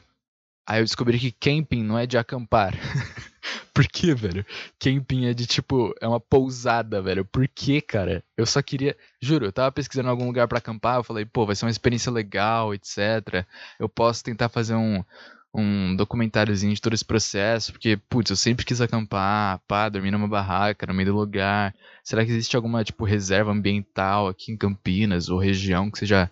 Aí 0.69 0.81
eu 0.81 0.85
descobri 0.85 1.17
que 1.17 1.31
camping 1.31 1.81
não 1.83 1.97
é 1.97 2.05
de 2.05 2.15
acampar. 2.15 2.75
Por 3.73 3.87
que, 3.87 4.13
velho? 4.13 4.45
Camping 4.79 5.25
é 5.25 5.33
de 5.33 5.47
tipo, 5.47 5.95
é 5.99 6.07
uma 6.07 6.19
pousada, 6.19 7.01
velho. 7.01 7.25
Por 7.25 7.47
que, 7.47 7.81
cara? 7.81 8.23
Eu 8.37 8.45
só 8.45 8.61
queria. 8.61 8.95
Juro, 9.19 9.47
eu 9.47 9.51
tava 9.51 9.71
pesquisando 9.71 10.09
algum 10.09 10.27
lugar 10.27 10.47
para 10.47 10.59
acampar, 10.59 10.97
eu 10.97 11.03
falei, 11.03 11.25
pô, 11.25 11.43
vai 11.43 11.55
ser 11.55 11.65
uma 11.65 11.71
experiência 11.71 12.11
legal, 12.11 12.71
etc. 12.75 13.43
Eu 13.79 13.89
posso 13.89 14.23
tentar 14.23 14.47
fazer 14.47 14.75
um, 14.75 15.03
um 15.51 15.95
documentáriozinho 15.95 16.75
de 16.75 16.81
todo 16.81 16.93
esse 16.93 17.05
processo, 17.05 17.71
porque, 17.71 17.97
putz, 18.07 18.29
eu 18.29 18.35
sempre 18.35 18.63
quis 18.63 18.79
acampar, 18.79 19.59
pá, 19.67 19.89
dormir 19.89 20.11
numa 20.11 20.27
barraca, 20.27 20.85
no 20.85 20.93
meio 20.93 21.09
do 21.09 21.17
lugar. 21.17 21.73
Será 22.03 22.23
que 22.23 22.29
existe 22.29 22.55
alguma, 22.55 22.83
tipo, 22.83 23.05
reserva 23.05 23.51
ambiental 23.51 24.27
aqui 24.27 24.51
em 24.51 24.57
Campinas, 24.57 25.29
ou 25.29 25.39
região 25.39 25.89
que 25.89 25.97
seja 25.97 26.29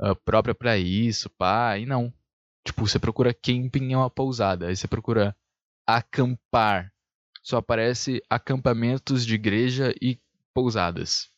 uh, 0.00 0.16
própria 0.24 0.56
para 0.56 0.76
isso, 0.76 1.30
pá? 1.30 1.78
E 1.78 1.86
não. 1.86 2.12
Tipo, 2.66 2.86
você 2.86 2.98
procura 2.98 3.32
camping 3.32 3.92
em 3.92 3.94
uma 3.94 4.10
pousada, 4.10 4.66
aí 4.66 4.76
você 4.76 4.88
procura 4.88 5.34
acampar. 5.86 6.92
Só 7.42 7.58
aparece 7.58 8.20
acampamentos 8.28 9.24
de 9.24 9.36
igreja 9.36 9.94
e 10.02 10.18
pousadas. 10.52 11.30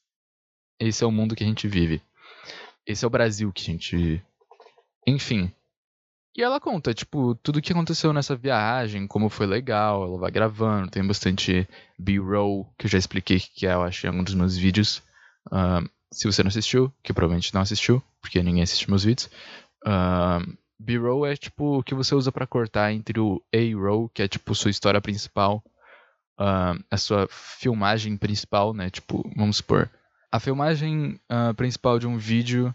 Esse 0.80 1.04
é 1.04 1.06
o 1.06 1.12
mundo 1.12 1.37
que 1.37 1.44
a 1.44 1.47
gente 1.47 1.68
vive. 1.68 2.00
Esse 2.87 3.04
é 3.04 3.06
o 3.06 3.11
Brasil 3.11 3.52
que 3.52 3.61
a 3.61 3.66
gente 3.66 3.94
vive. 3.94 4.23
Enfim, 5.06 5.52
e 6.38 6.42
ela 6.42 6.61
conta, 6.61 6.94
tipo, 6.94 7.35
tudo 7.35 7.58
o 7.58 7.61
que 7.61 7.73
aconteceu 7.73 8.12
nessa 8.12 8.37
viagem, 8.37 9.08
como 9.08 9.28
foi 9.28 9.44
legal, 9.44 10.04
ela 10.04 10.18
vai 10.18 10.30
gravando, 10.30 10.88
tem 10.88 11.04
bastante 11.04 11.68
B-roll, 11.99 12.73
que 12.78 12.87
eu 12.87 12.90
já 12.90 12.97
expliquei 12.97 13.40
que 13.40 13.66
é, 13.66 13.75
eu 13.75 13.82
acho, 13.82 14.06
em 14.06 14.08
algum 14.08 14.23
dos 14.23 14.35
meus 14.35 14.56
vídeos. 14.56 15.02
Uh, 15.49 15.87
se 16.12 16.30
você 16.30 16.42
não 16.42 16.49
assistiu, 16.49 16.92
que 17.02 17.12
provavelmente 17.12 17.52
não 17.52 17.61
assistiu, 17.61 18.00
porque 18.20 18.42
ninguém 18.42 18.62
assiste 18.62 18.88
meus 18.88 19.02
vídeos. 19.02 19.28
Uh, 19.85 20.56
B-roll 20.78 21.26
é, 21.26 21.37
tipo, 21.37 21.78
o 21.78 21.82
que 21.82 21.94
você 21.94 22.14
usa 22.14 22.30
para 22.30 22.47
cortar 22.47 22.92
entre 22.92 23.18
o 23.18 23.42
A-roll, 23.52 24.08
que 24.11 24.23
é, 24.23 24.28
tipo, 24.28 24.54
sua 24.54 24.70
história 24.70 25.00
principal, 25.00 25.62
uh, 26.38 26.82
a 26.90 26.97
sua 26.97 27.26
filmagem 27.30 28.16
principal, 28.16 28.73
né? 28.73 28.88
Tipo, 28.88 29.28
vamos 29.37 29.56
supor, 29.56 29.90
a 30.30 30.38
filmagem 30.38 31.18
principal 31.56 31.99
de 31.99 32.06
um 32.06 32.18
vídeo 32.18 32.75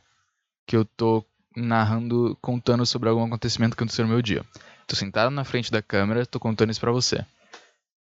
que 0.66 0.76
eu 0.76 0.84
tô 0.84 1.24
narrando, 1.56 2.38
contando 2.42 2.86
sobre 2.86 3.10
algum 3.10 3.24
acontecimento 3.26 3.76
que 3.76 3.84
aconteceu 3.84 4.06
no 4.06 4.12
meu 4.12 4.22
dia. 4.22 4.44
Tô 4.88 4.96
sentado 4.96 5.30
na 5.30 5.44
frente 5.44 5.72
da 5.72 5.82
câmera, 5.82 6.26
tô 6.26 6.40
contando 6.40 6.72
isso 6.72 6.80
pra 6.80 6.92
você. 6.92 7.24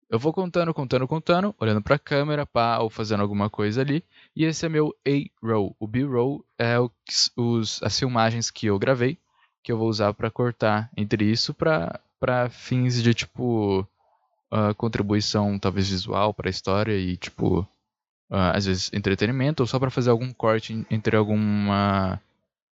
Eu 0.10 0.20
vou 0.20 0.32
contando, 0.32 0.74
contando, 0.74 1.08
contando, 1.08 1.56
olhando 1.60 1.82
pra 1.82 2.00
câmera, 2.00 2.46
pá, 2.46 2.80
ou 2.80 2.90
fazendo 2.90 3.22
alguma 3.22 3.50
coisa 3.50 3.82
ali. 3.82 4.04
E 4.36 4.46
esse 4.46 4.66
é 4.66 4.70
meu 4.70 4.96
A-roll. 5.06 5.76
O 5.80 5.88
B-roll 5.88 6.46
é 6.58 6.80
o, 6.80 6.92
os, 7.36 7.82
as 7.84 7.98
filmagens 7.98 8.50
que 8.52 8.68
eu 8.68 8.80
gravei, 8.80 9.18
que 9.68 9.72
eu 9.74 9.78
vou 9.78 9.90
usar 9.90 10.14
para 10.14 10.32
cortar 10.32 10.90
entre 10.96 11.30
isso 11.30 11.54
pra 11.54 12.00
fins 12.50 13.04
de, 13.04 13.14
tipo, 13.14 13.82
uh, 14.50 14.74
contribuição, 14.78 15.60
talvez 15.60 15.90
visual 15.90 16.34
pra 16.34 16.50
história 16.50 16.98
e, 16.98 17.18
tipo, 17.18 17.60
uh, 17.60 18.54
às 18.54 18.66
vezes 18.66 18.90
entretenimento, 18.94 19.62
ou 19.62 19.68
só 19.68 19.78
para 19.78 19.90
fazer 19.90 20.10
algum 20.10 20.32
corte 20.32 20.86
entre 20.90 21.18
alguma 21.18 22.18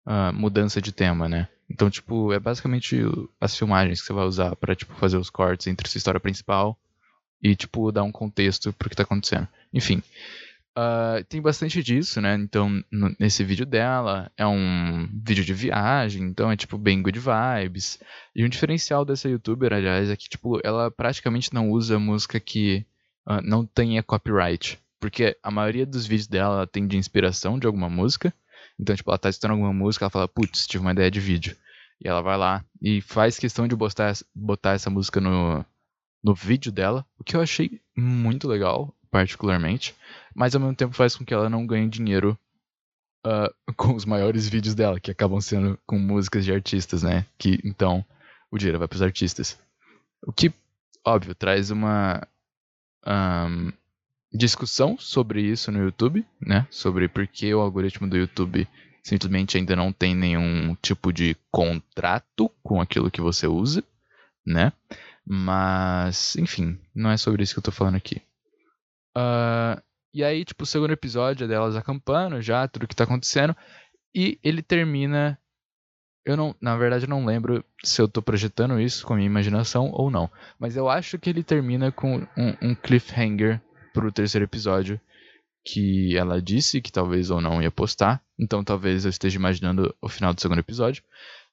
uh, 0.06 0.34
mudança 0.34 0.82
de 0.82 0.92
tema, 0.92 1.30
né? 1.30 1.48
Então, 1.70 1.90
tipo, 1.90 2.34
é 2.34 2.40
basicamente 2.40 3.00
as 3.40 3.58
filmagens 3.58 4.02
que 4.02 4.08
você 4.08 4.12
vai 4.12 4.26
usar 4.26 4.54
para 4.58 4.76
tipo, 4.76 4.94
fazer 4.96 5.16
os 5.16 5.30
cortes 5.30 5.68
entre 5.68 5.88
sua 5.88 5.98
história 5.98 6.20
principal 6.20 6.78
e, 7.42 7.56
tipo, 7.56 7.90
dar 7.90 8.04
um 8.04 8.12
contexto 8.12 8.74
pro 8.74 8.90
que 8.90 8.98
tá 8.98 9.04
acontecendo. 9.04 9.48
Enfim, 9.74 10.04
uh, 10.78 11.24
tem 11.26 11.42
bastante 11.42 11.82
disso, 11.84 12.22
né? 12.22 12.36
Então, 12.36 12.84
no, 12.92 13.16
nesse 13.20 13.44
vídeo 13.44 13.66
dela, 13.66 14.32
é 14.38 14.46
um 14.46 15.10
vídeo 15.14 15.44
de 15.44 15.54
viagem, 15.54 16.24
então 16.24 16.52
é, 16.52 16.56
tipo, 16.56 16.78
bem 16.78 17.02
good 17.02 17.20
vibes. 17.20 18.00
E 18.36 18.44
um 18.46 18.50
diferencial 18.50 19.06
dessa 19.06 19.30
youtuber, 19.30 19.74
aliás, 19.74 20.10
é 20.10 20.16
que, 20.16 20.30
tipo, 20.30 20.60
ela 20.64 20.90
praticamente 20.92 21.54
não 21.54 21.70
usa 21.70 22.00
música 22.00 22.40
que 22.40 22.86
uh, 23.28 23.42
não 23.44 23.66
tenha 23.66 24.04
copyright. 24.04 24.80
Porque 25.00 25.36
a 25.42 25.50
maioria 25.50 25.86
dos 25.86 26.06
vídeos 26.06 26.28
dela 26.28 26.68
tem 26.68 26.88
de 26.88 26.98
inspiração 26.98 27.58
de 27.58 27.66
alguma 27.66 27.90
música, 27.90 28.34
então, 28.80 28.96
tipo, 28.96 29.12
ela 29.12 29.18
tá 29.18 29.30
escutando 29.30 29.52
alguma 29.52 29.74
música, 29.74 30.06
ela 30.06 30.10
fala, 30.10 30.28
putz, 30.28 30.66
tive 30.66 30.82
uma 30.84 30.92
ideia 30.92 31.12
de 31.12 31.20
vídeo. 31.20 31.56
E 32.04 32.08
ela 32.08 32.22
vai 32.22 32.36
lá 32.36 32.66
e 32.82 33.00
faz 33.00 33.38
questão 33.38 33.68
de 33.68 33.76
botar, 33.76 34.14
botar 34.34 34.72
essa 34.72 34.90
música 34.90 35.22
no, 35.22 35.64
no 36.24 36.34
vídeo 36.34 36.72
dela, 36.72 37.06
o 37.18 37.24
que 37.24 37.36
eu 37.36 37.42
achei 37.42 37.80
muito 37.96 38.48
legal, 38.48 38.96
particularmente. 39.12 39.96
Mas 40.34 40.56
ao 40.56 40.62
mesmo 40.62 40.76
tempo 40.76 40.96
faz 40.96 41.16
com 41.16 41.26
que 41.26 41.34
ela 41.34 41.50
não 41.50 41.66
ganhe 41.66 41.90
dinheiro 41.90 42.38
uh, 43.26 43.54
com 43.76 43.96
os 43.96 44.06
maiores 44.06 44.48
vídeos 44.48 44.76
dela, 44.76 45.00
que 45.00 45.12
acabam 45.12 45.42
sendo 45.42 45.80
com 45.86 45.98
músicas 45.98 46.46
de 46.46 46.54
artistas, 46.54 47.04
né? 47.04 47.26
Que 47.38 47.60
então 47.64 48.06
o 48.50 48.58
dinheiro 48.58 48.80
vai 48.80 48.88
para 48.88 48.96
os 48.96 49.02
artistas. 49.02 49.58
O 50.24 50.32
que, 50.32 50.54
óbvio, 51.06 51.34
traz 51.34 51.72
uma. 51.72 52.28
Um, 53.06 53.72
discussão 54.34 54.98
sobre 54.98 55.42
isso 55.42 55.72
no 55.72 55.84
YouTube, 55.84 56.26
né? 56.40 56.66
Sobre 56.70 57.08
por 57.08 57.28
que 57.28 57.54
o 57.54 57.60
algoritmo 57.60 58.08
do 58.08 58.18
YouTube 58.18 58.68
simplesmente 59.04 59.58
ainda 59.58 59.76
não 59.76 59.92
tem 59.92 60.16
nenhum 60.16 60.76
tipo 60.82 61.12
de 61.12 61.36
contrato 61.52 62.50
com 62.64 62.80
aquilo 62.80 63.12
que 63.12 63.20
você 63.20 63.48
usa, 63.48 63.84
né? 64.46 64.72
Mas, 65.26 66.36
enfim, 66.36 66.80
não 66.96 67.10
é 67.10 67.18
sobre 67.18 67.44
isso 67.44 67.54
que 67.54 67.60
eu 67.60 67.64
tô 67.64 67.72
falando 67.72 67.96
aqui. 67.96 68.22
Uh, 69.18 69.82
e 70.14 70.24
aí, 70.24 70.44
tipo, 70.44 70.64
o 70.64 70.68
segundo 70.68 70.92
episódio 70.92 71.46
é 71.46 71.48
delas 71.48 71.76
acampando 71.76 72.42
já, 72.42 72.68
tudo 72.68 72.88
que 72.88 72.96
tá 72.96 73.06
acontecendo. 73.06 73.56
E 74.14 74.38
ele 74.44 74.62
termina. 74.62 75.40
Eu 76.26 76.38
não, 76.38 76.56
na 76.62 76.78
verdade, 76.78 77.06
eu 77.06 77.10
não 77.10 77.26
lembro 77.26 77.64
se 77.84 78.00
eu 78.02 78.08
tô 78.08 78.22
projetando 78.22 78.80
isso 78.80 79.06
com 79.06 79.14
a 79.14 79.16
minha 79.16 79.26
imaginação 79.26 79.90
ou 79.92 80.12
não. 80.12 80.30
Mas 80.60 80.76
eu 80.76 80.90
acho 80.90 81.18
que 81.18 81.30
ele 81.30 81.44
termina 81.44 81.92
com 81.92 82.18
um, 82.38 82.58
um 82.62 82.76
cliffhanger 82.76 83.62
pro 83.94 84.12
terceiro 84.12 84.46
episódio 84.46 85.00
que 85.66 86.16
ela 86.18 86.42
disse 86.42 86.82
que 86.82 86.92
talvez 86.92 87.32
ou 87.32 87.42
não 87.42 87.62
ia 87.62 87.72
postar. 87.72 88.22
Então 88.38 88.64
talvez 88.64 89.06
eu 89.06 89.10
esteja 89.10 89.38
imaginando 89.38 89.96
o 90.02 90.10
final 90.10 90.34
do 90.34 90.42
segundo 90.42 90.60
episódio. 90.60 91.04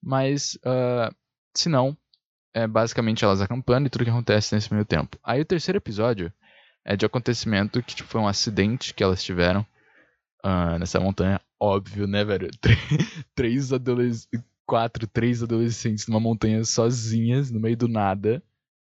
Mas, 0.03 0.57
uh, 0.57 1.15
se 1.55 1.69
não, 1.69 1.97
é 2.53 2.67
basicamente 2.67 3.25
elas 3.25 3.41
acampando 3.41 3.87
e 3.87 3.91
tudo 3.91 4.05
que 4.05 4.11
acontece 4.11 4.55
nesse 4.55 4.73
meio 4.73 4.85
tempo. 4.85 5.17
Aí 5.23 5.41
o 5.41 5.45
terceiro 5.45 5.79
episódio 5.79 6.33
é 6.85 6.97
de 6.97 7.07
acontecimento 7.07 7.83
que 7.83 7.95
tipo, 7.95 8.09
foi 8.09 8.21
um 8.21 8.29
acidente 8.29 8.95
que 8.95 9.03
elas 9.03 9.23
tiveram 9.23 9.67
uh, 10.45 10.79
nessa 10.79 11.01
montanha. 11.01 11.41
Óbvio, 11.61 12.07
né, 12.07 12.25
velho? 12.25 12.49
três 13.35 13.73
adolescentes. 13.73 14.29
Quatro, 14.67 15.07
três 15.07 15.43
adolescentes 15.43 16.07
numa 16.07 16.21
montanha 16.21 16.63
sozinhas, 16.63 17.51
no 17.51 17.59
meio 17.59 17.75
do 17.75 17.89
nada, 17.89 18.43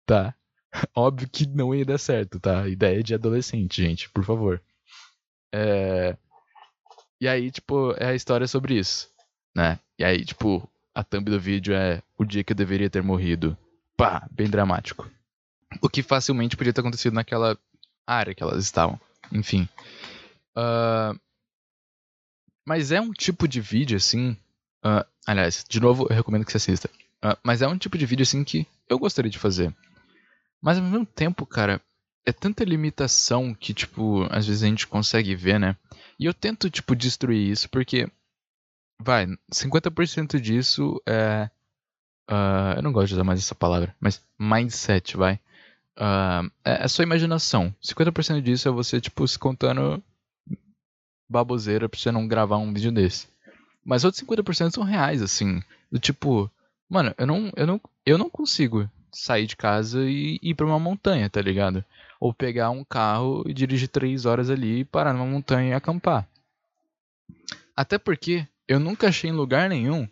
tá? 0.06 0.36
Óbvio 0.96 1.28
que 1.28 1.48
não 1.48 1.74
ia 1.74 1.84
dar 1.84 1.98
certo, 1.98 2.40
tá? 2.40 2.68
Ideia 2.68 3.02
de 3.02 3.16
adolescente, 3.16 3.82
gente, 3.82 4.08
por 4.10 4.24
favor. 4.24 4.62
É... 5.52 6.16
E 7.20 7.28
aí, 7.28 7.50
tipo, 7.50 7.94
é 7.98 8.10
a 8.10 8.16
história 8.16 8.48
sobre 8.48 8.78
isso, 8.78 9.10
né? 9.56 9.80
E 9.98 10.04
aí, 10.04 10.24
tipo, 10.24 10.70
a 10.94 11.04
thumb 11.04 11.30
do 11.30 11.40
vídeo 11.40 11.74
é 11.74 12.02
o 12.18 12.26
dia 12.26 12.44
que 12.44 12.54
eu 12.54 12.58
deveria 12.58 12.90
ter 12.90 13.02
morrido. 13.02 13.58
Pá, 13.98 14.28
bem 14.32 14.50
dramático. 14.50 15.10
O 15.82 15.90
que 15.90 16.04
facilmente 16.04 16.58
podia 16.58 16.74
ter 16.74 16.82
acontecido 16.82 17.14
naquela 17.14 17.58
área 18.14 18.36
que 18.36 18.44
elas 18.44 18.64
estavam. 18.64 19.00
Enfim. 19.32 19.68
Uh... 20.56 21.18
Mas 22.66 22.92
é 22.92 23.02
um 23.02 23.12
tipo 23.12 23.48
de 23.48 23.62
vídeo, 23.62 23.98
assim. 23.98 24.32
Uh... 24.84 25.06
Aliás, 25.26 25.66
de 25.68 25.80
novo, 25.80 26.08
eu 26.10 26.16
recomendo 26.16 26.46
que 26.46 26.52
você 26.52 26.58
assista. 26.58 26.90
Uh... 27.24 27.38
Mas 27.44 27.62
é 27.62 27.68
um 27.68 27.78
tipo 27.78 27.98
de 27.98 28.06
vídeo, 28.06 28.24
assim, 28.24 28.44
que 28.44 28.68
eu 28.90 29.00
gostaria 29.00 29.32
de 29.32 29.40
fazer. 29.40 29.74
Mas 30.62 30.78
ao 30.78 30.84
mesmo 30.84 31.06
tempo, 31.06 31.46
cara, 31.46 31.82
é 32.26 32.32
tanta 32.32 32.64
limitação 32.64 33.54
que, 33.54 33.74
tipo, 33.74 34.28
às 34.30 34.46
vezes 34.46 34.64
a 34.64 34.68
gente 34.68 34.88
consegue 34.88 35.36
ver, 35.36 35.60
né? 35.60 35.76
E 36.20 36.26
eu 36.26 36.34
tento, 36.34 36.70
tipo, 36.70 36.96
destruir 36.96 37.50
isso 37.50 37.70
porque. 37.70 38.08
Vai, 39.04 39.26
50% 39.52 40.40
disso 40.40 41.02
é. 41.08 41.50
Uh, 42.30 42.78
eu 42.78 42.84
não 42.84 42.94
gosto 42.94 43.08
de 43.08 43.14
usar 43.16 43.24
mais 43.24 43.40
essa 43.40 43.56
palavra, 43.56 43.96
mas 44.00 44.24
mindset, 44.40 45.18
vai. 45.18 45.40
Uh, 46.02 46.50
é, 46.66 46.86
é 46.86 46.88
sua 46.88 47.04
imaginação. 47.04 47.74
50% 47.84 48.42
disso 48.42 48.68
é 48.68 48.72
você, 48.72 49.00
tipo, 49.00 49.28
se 49.28 49.38
contando 49.38 50.04
baboseira 51.30 51.88
pra 51.88 52.00
você 52.00 52.12
não 52.12 52.28
gravar 52.28 52.58
um 52.58 52.74
vídeo 52.74 52.92
desse. 52.92 53.28
Mas 53.86 54.04
outros 54.04 54.24
50% 54.24 54.72
são 54.72 54.84
reais, 54.84 55.22
assim. 55.22 55.62
Do 55.92 56.00
tipo, 56.00 56.50
mano, 56.90 57.14
eu 57.20 57.28
não, 57.28 57.52
eu 57.56 57.68
não, 57.68 57.82
eu 58.04 58.18
não 58.18 58.30
consigo 58.32 58.90
sair 59.12 59.46
de 59.46 59.56
casa 59.56 60.02
e 60.04 60.40
ir 60.42 60.56
para 60.56 60.66
uma 60.66 60.80
montanha, 60.80 61.30
tá 61.30 61.40
ligado? 61.40 61.86
Ou 62.20 62.34
pegar 62.34 62.72
um 62.72 62.84
carro 62.84 63.44
e 63.48 63.54
dirigir 63.54 63.88
três 63.88 64.26
horas 64.26 64.50
ali 64.50 64.80
e 64.80 64.86
parar 64.86 65.14
numa 65.14 65.26
montanha 65.26 65.70
e 65.70 65.74
acampar. 65.74 66.28
Até 67.76 68.00
porque 68.00 68.48
eu 68.68 68.80
nunca 68.80 69.10
achei 69.10 69.30
em 69.30 69.34
lugar 69.34 69.70
nenhum 69.70 70.08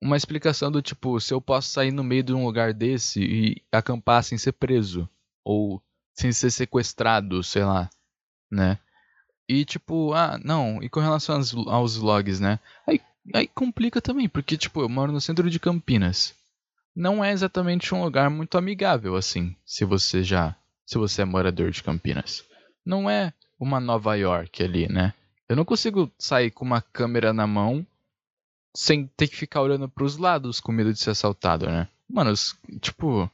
uma 0.00 0.16
explicação 0.16 0.70
do 0.70 0.82
tipo, 0.82 1.20
se 1.20 1.32
eu 1.32 1.40
posso 1.40 1.70
sair 1.70 1.90
no 1.90 2.04
meio 2.04 2.22
de 2.22 2.32
um 2.32 2.44
lugar 2.44 2.72
desse 2.72 3.20
e 3.20 3.62
acampar 3.72 4.22
sem 4.22 4.36
ser 4.36 4.52
preso. 4.52 5.08
Ou 5.44 5.82
sem 6.14 6.32
ser 6.32 6.50
sequestrado, 6.50 7.42
sei 7.42 7.64
lá, 7.64 7.90
né? 8.50 8.78
E 9.48 9.64
tipo, 9.64 10.12
ah, 10.12 10.40
não, 10.42 10.82
e 10.82 10.88
com 10.88 10.98
relação 10.98 11.36
aos, 11.36 11.54
aos 11.54 11.96
vlogs, 11.96 12.40
né? 12.40 12.58
Aí, 12.86 13.00
aí 13.34 13.46
complica 13.46 14.00
também, 14.00 14.28
porque 14.28 14.56
tipo, 14.56 14.80
eu 14.80 14.88
moro 14.88 15.12
no 15.12 15.20
centro 15.20 15.48
de 15.48 15.60
Campinas. 15.60 16.34
Não 16.94 17.22
é 17.22 17.30
exatamente 17.30 17.94
um 17.94 18.02
lugar 18.02 18.30
muito 18.30 18.56
amigável 18.56 19.14
assim, 19.14 19.54
se 19.64 19.84
você 19.84 20.24
já, 20.24 20.56
se 20.84 20.96
você 20.98 21.22
é 21.22 21.24
morador 21.24 21.70
de 21.70 21.82
Campinas. 21.82 22.42
Não 22.84 23.08
é 23.08 23.32
uma 23.60 23.78
Nova 23.78 24.16
York 24.16 24.62
ali, 24.62 24.88
né? 24.88 25.12
Eu 25.48 25.54
não 25.54 25.64
consigo 25.64 26.10
sair 26.18 26.50
com 26.50 26.64
uma 26.64 26.80
câmera 26.80 27.32
na 27.32 27.46
mão 27.46 27.86
sem 28.76 29.06
ter 29.16 29.26
que 29.28 29.36
ficar 29.36 29.62
olhando 29.62 29.88
para 29.88 30.04
os 30.04 30.18
lados 30.18 30.60
com 30.60 30.70
medo 30.70 30.92
de 30.92 31.00
ser 31.00 31.10
assaltado, 31.10 31.66
né? 31.66 31.88
Mano, 32.08 32.32
tipo, 32.80 33.30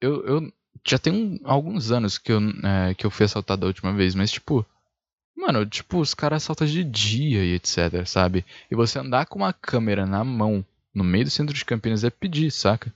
eu, 0.00 0.24
eu 0.26 0.52
já 0.86 0.98
tem 0.98 1.40
alguns 1.42 1.90
anos 1.90 2.18
que 2.18 2.30
eu, 2.30 2.38
é, 2.62 2.94
que 2.94 3.06
eu 3.06 3.10
fui 3.10 3.24
assaltado 3.24 3.64
a 3.64 3.68
última 3.68 3.94
vez, 3.94 4.14
mas 4.14 4.30
tipo, 4.30 4.64
mano, 5.34 5.64
tipo, 5.64 5.98
os 5.98 6.12
caras 6.12 6.42
assaltam 6.42 6.66
de 6.66 6.84
dia 6.84 7.44
e 7.44 7.54
etc, 7.54 8.06
sabe? 8.06 8.44
E 8.70 8.74
você 8.74 8.98
andar 8.98 9.24
com 9.26 9.38
uma 9.38 9.54
câmera 9.54 10.04
na 10.04 10.22
mão 10.22 10.64
no 10.94 11.02
meio 11.02 11.24
do 11.24 11.30
centro 11.30 11.54
de 11.54 11.64
Campinas 11.64 12.04
é 12.04 12.10
pedir, 12.10 12.50
saca? 12.50 12.92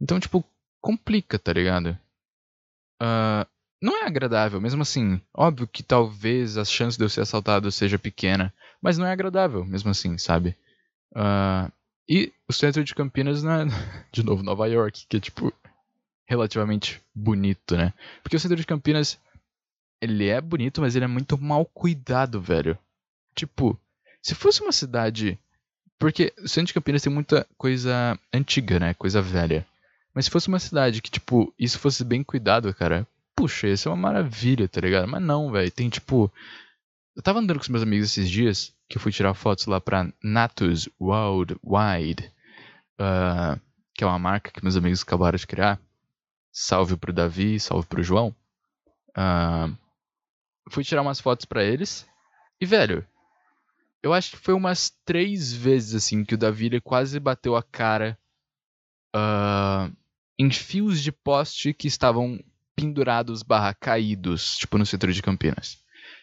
Então, 0.00 0.20
tipo, 0.20 0.44
complica, 0.82 1.38
tá 1.38 1.52
ligado? 1.52 1.98
Uh, 3.02 3.48
não 3.80 4.02
é 4.02 4.06
agradável, 4.06 4.60
mesmo 4.60 4.82
assim. 4.82 5.20
Óbvio 5.34 5.66
que 5.66 5.82
talvez 5.82 6.56
a 6.56 6.64
chance 6.64 6.96
de 6.96 7.04
eu 7.04 7.08
ser 7.08 7.20
assaltado 7.22 7.70
seja 7.70 7.98
pequena, 7.98 8.52
mas 8.80 8.98
não 8.98 9.06
é 9.06 9.12
agradável, 9.12 9.64
mesmo 9.64 9.90
assim, 9.90 10.16
sabe? 10.18 10.56
Uh, 11.12 11.70
e 12.08 12.32
o 12.48 12.52
centro 12.52 12.84
de 12.84 12.94
Campinas 12.94 13.42
não 13.42 13.52
é, 13.52 13.66
de 14.12 14.22
novo, 14.22 14.42
Nova 14.42 14.66
York, 14.66 15.06
que 15.08 15.16
é 15.16 15.20
tipo 15.20 15.52
relativamente 16.26 17.00
bonito, 17.14 17.76
né? 17.76 17.92
Porque 18.22 18.36
o 18.36 18.40
centro 18.40 18.56
de 18.56 18.66
Campinas, 18.66 19.18
ele 20.00 20.28
é 20.28 20.40
bonito, 20.40 20.80
mas 20.80 20.96
ele 20.96 21.04
é 21.04 21.08
muito 21.08 21.38
mal 21.38 21.64
cuidado, 21.64 22.40
velho. 22.40 22.76
Tipo, 23.34 23.78
se 24.20 24.34
fosse 24.34 24.60
uma 24.62 24.72
cidade. 24.72 25.38
Porque 25.98 26.34
o 26.38 26.48
centro 26.48 26.66
de 26.66 26.74
Campinas 26.74 27.02
tem 27.02 27.12
muita 27.12 27.46
coisa 27.56 28.18
antiga, 28.32 28.78
né? 28.78 28.92
Coisa 28.94 29.22
velha. 29.22 29.66
Mas 30.12 30.26
se 30.26 30.30
fosse 30.30 30.48
uma 30.48 30.58
cidade 30.58 31.00
que, 31.00 31.10
tipo, 31.10 31.54
isso 31.58 31.78
fosse 31.78 32.04
bem 32.04 32.22
cuidado, 32.22 32.74
cara, 32.74 33.06
puxa, 33.36 33.68
ia 33.68 33.76
ser 33.76 33.90
uma 33.90 33.96
maravilha, 33.96 34.66
tá 34.66 34.80
ligado? 34.80 35.06
Mas 35.06 35.22
não, 35.22 35.52
velho. 35.52 35.70
Tem, 35.70 35.88
tipo. 35.88 36.32
Eu 37.14 37.22
tava 37.22 37.38
andando 37.38 37.58
com 37.58 37.62
os 37.62 37.68
meus 37.68 37.82
amigos 37.82 38.10
esses 38.10 38.28
dias, 38.28 38.74
que 38.88 38.96
eu 38.96 39.00
fui 39.00 39.12
tirar 39.12 39.34
fotos 39.34 39.66
lá 39.66 39.80
pra 39.80 40.12
Natus 40.22 40.88
Worldwide, 41.00 42.32
uh, 43.00 43.60
que 43.94 44.04
é 44.04 44.06
uma 44.06 44.18
marca 44.18 44.50
que 44.50 44.62
meus 44.62 44.76
amigos 44.76 45.02
acabaram 45.02 45.36
de 45.36 45.46
criar. 45.46 45.80
Salve 46.52 46.96
pro 46.96 47.12
Davi, 47.12 47.60
salve 47.60 47.86
pro 47.86 48.02
João. 48.02 48.34
Uh, 49.10 49.76
fui 50.70 50.84
tirar 50.84 51.02
umas 51.02 51.20
fotos 51.20 51.46
para 51.46 51.64
eles. 51.64 52.06
E, 52.60 52.66
velho, 52.66 53.06
eu 54.02 54.12
acho 54.12 54.32
que 54.32 54.36
foi 54.36 54.54
umas 54.54 54.90
três 55.04 55.52
vezes 55.52 55.94
assim 55.94 56.24
que 56.24 56.34
o 56.34 56.38
Davi 56.38 56.80
quase 56.80 57.18
bateu 57.18 57.56
a 57.56 57.62
cara 57.62 58.18
uh, 59.14 59.94
em 60.38 60.50
fios 60.50 61.02
de 61.02 61.10
poste 61.10 61.72
que 61.72 61.88
estavam 61.88 62.38
pendurados 62.76 63.42
barra 63.42 63.72
caídos, 63.72 64.56
tipo 64.58 64.76
no 64.76 64.84
setor 64.84 65.10
de 65.10 65.22
Campinas. 65.22 65.78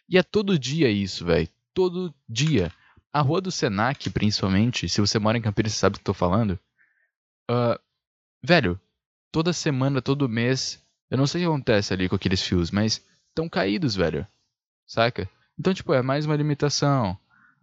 E 0.08 0.18
é 0.18 0.24
todo 0.24 0.60
dia 0.60 0.90
isso, 0.90 1.26
velho. 1.26 1.50
Todo 1.74 2.14
dia. 2.30 2.72
A 3.12 3.22
rua 3.22 3.42
do 3.42 3.52
Senac, 3.52 4.10
principalmente, 4.12 4.88
se 4.88 5.02
você 5.02 5.18
mora 5.18 5.38
em 5.38 5.42
Campinas, 5.42 5.74
você 5.74 5.80
sabe 5.80 5.96
o 5.96 5.98
que 5.98 6.02
eu 6.02 6.06
tô 6.06 6.14
falando. 6.14 6.60
Uh, 7.50 7.80
velho, 8.44 8.80
toda 9.32 9.52
semana, 9.52 10.02
todo 10.02 10.30
mês. 10.30 10.80
Eu 11.10 11.18
não 11.18 11.28
sei 11.28 11.42
o 11.42 11.50
que 11.50 11.54
acontece 11.54 11.94
ali 11.94 12.08
com 12.08 12.16
aqueles 12.16 12.42
fios, 12.42 12.72
mas 12.72 13.04
estão 13.30 13.50
caídos, 13.50 13.96
velho. 13.96 14.26
Saca? 14.86 15.30
Então, 15.60 15.74
tipo, 15.74 15.94
é 15.94 16.02
mais 16.02 16.26
uma 16.26 16.36
limitação. 16.36 17.18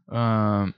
Uh, 0.08 0.72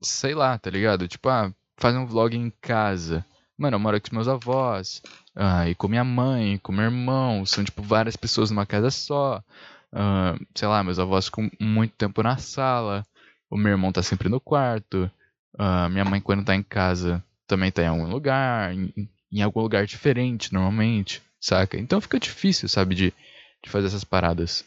sei 0.00 0.34
lá, 0.34 0.58
tá 0.58 0.70
ligado? 0.70 1.08
Tipo, 1.08 1.28
ah, 1.28 1.52
fazer 1.76 1.98
um 1.98 2.06
vlog 2.06 2.36
em 2.36 2.50
casa. 2.60 3.24
Mano, 3.58 3.76
eu 3.76 3.80
moro 3.80 3.96
aqui 3.96 4.10
com 4.10 4.16
meus 4.16 4.28
avós. 4.28 5.02
Ah, 5.34 5.68
e 5.68 5.74
com 5.74 5.88
minha 5.88 6.04
mãe, 6.04 6.58
com 6.58 6.72
meu 6.72 6.84
irmão. 6.84 7.44
São, 7.46 7.64
tipo, 7.64 7.82
várias 7.82 8.16
pessoas 8.16 8.50
numa 8.50 8.66
casa 8.66 8.90
só. 8.90 9.42
Uh, 9.92 10.46
sei 10.54 10.68
lá, 10.68 10.82
meus 10.84 10.98
avós 10.98 11.26
ficam 11.26 11.50
muito 11.60 11.94
tempo 11.94 12.22
na 12.22 12.36
sala. 12.36 13.06
O 13.50 13.56
meu 13.56 13.72
irmão 13.72 13.92
tá 13.92 14.02
sempre 14.02 14.28
no 14.28 14.40
quarto. 14.40 15.10
Uh, 15.54 15.88
minha 15.90 16.04
mãe, 16.04 16.20
quando 16.20 16.44
tá 16.44 16.54
em 16.54 16.62
casa, 16.62 17.24
também 17.46 17.72
tá 17.72 17.82
em 17.82 17.86
algum 17.86 18.06
lugar. 18.06 18.74
Em, 18.74 19.08
em 19.32 19.42
algum 19.42 19.60
lugar 19.60 19.86
diferente, 19.86 20.52
normalmente, 20.52 21.22
saca? 21.40 21.78
Então 21.78 22.00
fica 22.00 22.18
difícil, 22.18 22.68
sabe, 22.68 22.94
de, 22.94 23.14
de 23.62 23.70
fazer 23.70 23.86
essas 23.88 24.04
paradas. 24.04 24.64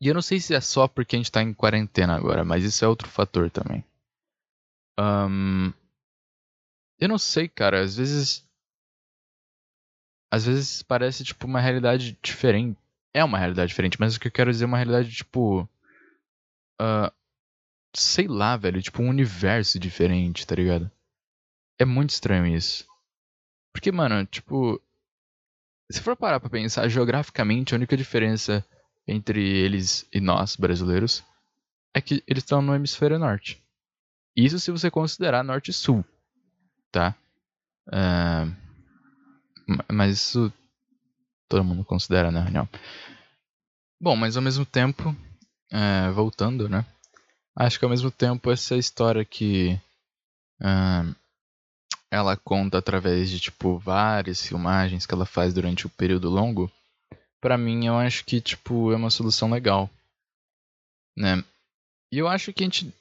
E 0.00 0.08
eu 0.08 0.14
não 0.14 0.22
sei 0.22 0.40
se 0.40 0.54
é 0.54 0.60
só 0.60 0.88
porque 0.88 1.16
a 1.16 1.18
gente 1.18 1.32
tá 1.32 1.42
em 1.42 1.52
quarentena 1.52 2.14
agora, 2.16 2.44
mas 2.44 2.64
isso 2.64 2.84
é 2.84 2.88
outro 2.88 3.08
fator 3.08 3.50
também. 3.50 3.84
Um, 4.98 5.72
eu 7.02 7.08
não 7.08 7.18
sei, 7.18 7.48
cara. 7.48 7.80
Às 7.80 7.96
vezes. 7.96 8.48
Às 10.30 10.46
vezes 10.46 10.82
parece, 10.82 11.24
tipo, 11.24 11.46
uma 11.46 11.60
realidade 11.60 12.18
diferente. 12.22 12.78
É 13.12 13.22
uma 13.24 13.38
realidade 13.38 13.68
diferente, 13.68 14.00
mas 14.00 14.16
o 14.16 14.20
que 14.20 14.28
eu 14.28 14.32
quero 14.32 14.50
dizer 14.50 14.64
é 14.64 14.66
uma 14.66 14.76
realidade, 14.78 15.10
tipo. 15.12 15.68
Uh, 16.80 17.12
sei 17.94 18.28
lá, 18.28 18.56
velho. 18.56 18.80
Tipo, 18.80 19.02
um 19.02 19.08
universo 19.08 19.78
diferente, 19.80 20.46
tá 20.46 20.54
ligado? 20.54 20.90
É 21.78 21.84
muito 21.84 22.10
estranho 22.10 22.46
isso. 22.46 22.86
Porque, 23.72 23.90
mano, 23.90 24.24
tipo. 24.26 24.80
Se 25.90 26.00
for 26.00 26.16
parar 26.16 26.38
pra 26.38 26.48
pensar, 26.48 26.88
geograficamente, 26.88 27.74
a 27.74 27.76
única 27.76 27.96
diferença 27.96 28.64
entre 29.06 29.42
eles 29.44 30.08
e 30.12 30.20
nós, 30.20 30.54
brasileiros, 30.54 31.24
é 31.92 32.00
que 32.00 32.22
eles 32.28 32.44
estão 32.44 32.62
no 32.62 32.74
hemisfério 32.74 33.18
norte. 33.18 33.62
Isso 34.34 34.58
se 34.60 34.70
você 34.70 34.90
considerar 34.90 35.42
norte 35.42 35.70
e 35.70 35.74
sul, 35.74 36.02
tá? 36.92 37.16
Uh, 37.88 38.54
mas 39.90 40.12
isso 40.12 40.52
todo 41.48 41.64
mundo 41.64 41.84
considera, 41.84 42.30
né, 42.30 42.40
reunião. 42.40 42.68
Bom, 44.00 44.14
mas 44.14 44.36
ao 44.36 44.42
mesmo 44.42 44.66
tempo, 44.66 45.10
uh, 45.72 46.12
voltando, 46.12 46.68
né? 46.68 46.84
Acho 47.56 47.78
que 47.78 47.84
ao 47.84 47.90
mesmo 47.90 48.10
tempo 48.10 48.50
essa 48.50 48.76
história 48.76 49.24
que 49.24 49.78
uh, 50.60 51.14
ela 52.10 52.36
conta 52.36 52.78
através 52.78 53.30
de 53.30 53.40
tipo 53.40 53.78
várias 53.78 54.46
filmagens 54.46 55.06
que 55.06 55.14
ela 55.14 55.26
faz 55.26 55.52
durante 55.52 55.86
o 55.86 55.90
período 55.90 56.28
longo, 56.30 56.70
para 57.40 57.58
mim 57.58 57.86
eu 57.86 57.96
acho 57.96 58.24
que 58.24 58.40
tipo 58.40 58.92
é 58.92 58.96
uma 58.96 59.10
solução 59.10 59.50
legal, 59.50 59.90
né? 61.16 61.44
E 62.10 62.18
eu 62.18 62.28
acho 62.28 62.52
que 62.52 62.62
a 62.62 62.66
gente 62.66 62.94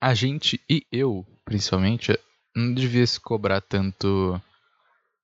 a 0.00 0.14
gente 0.14 0.60
e 0.68 0.86
eu, 0.92 1.26
principalmente, 1.44 2.18
não 2.56 2.74
devia 2.74 3.06
se 3.06 3.20
cobrar 3.20 3.60
tanto 3.60 4.40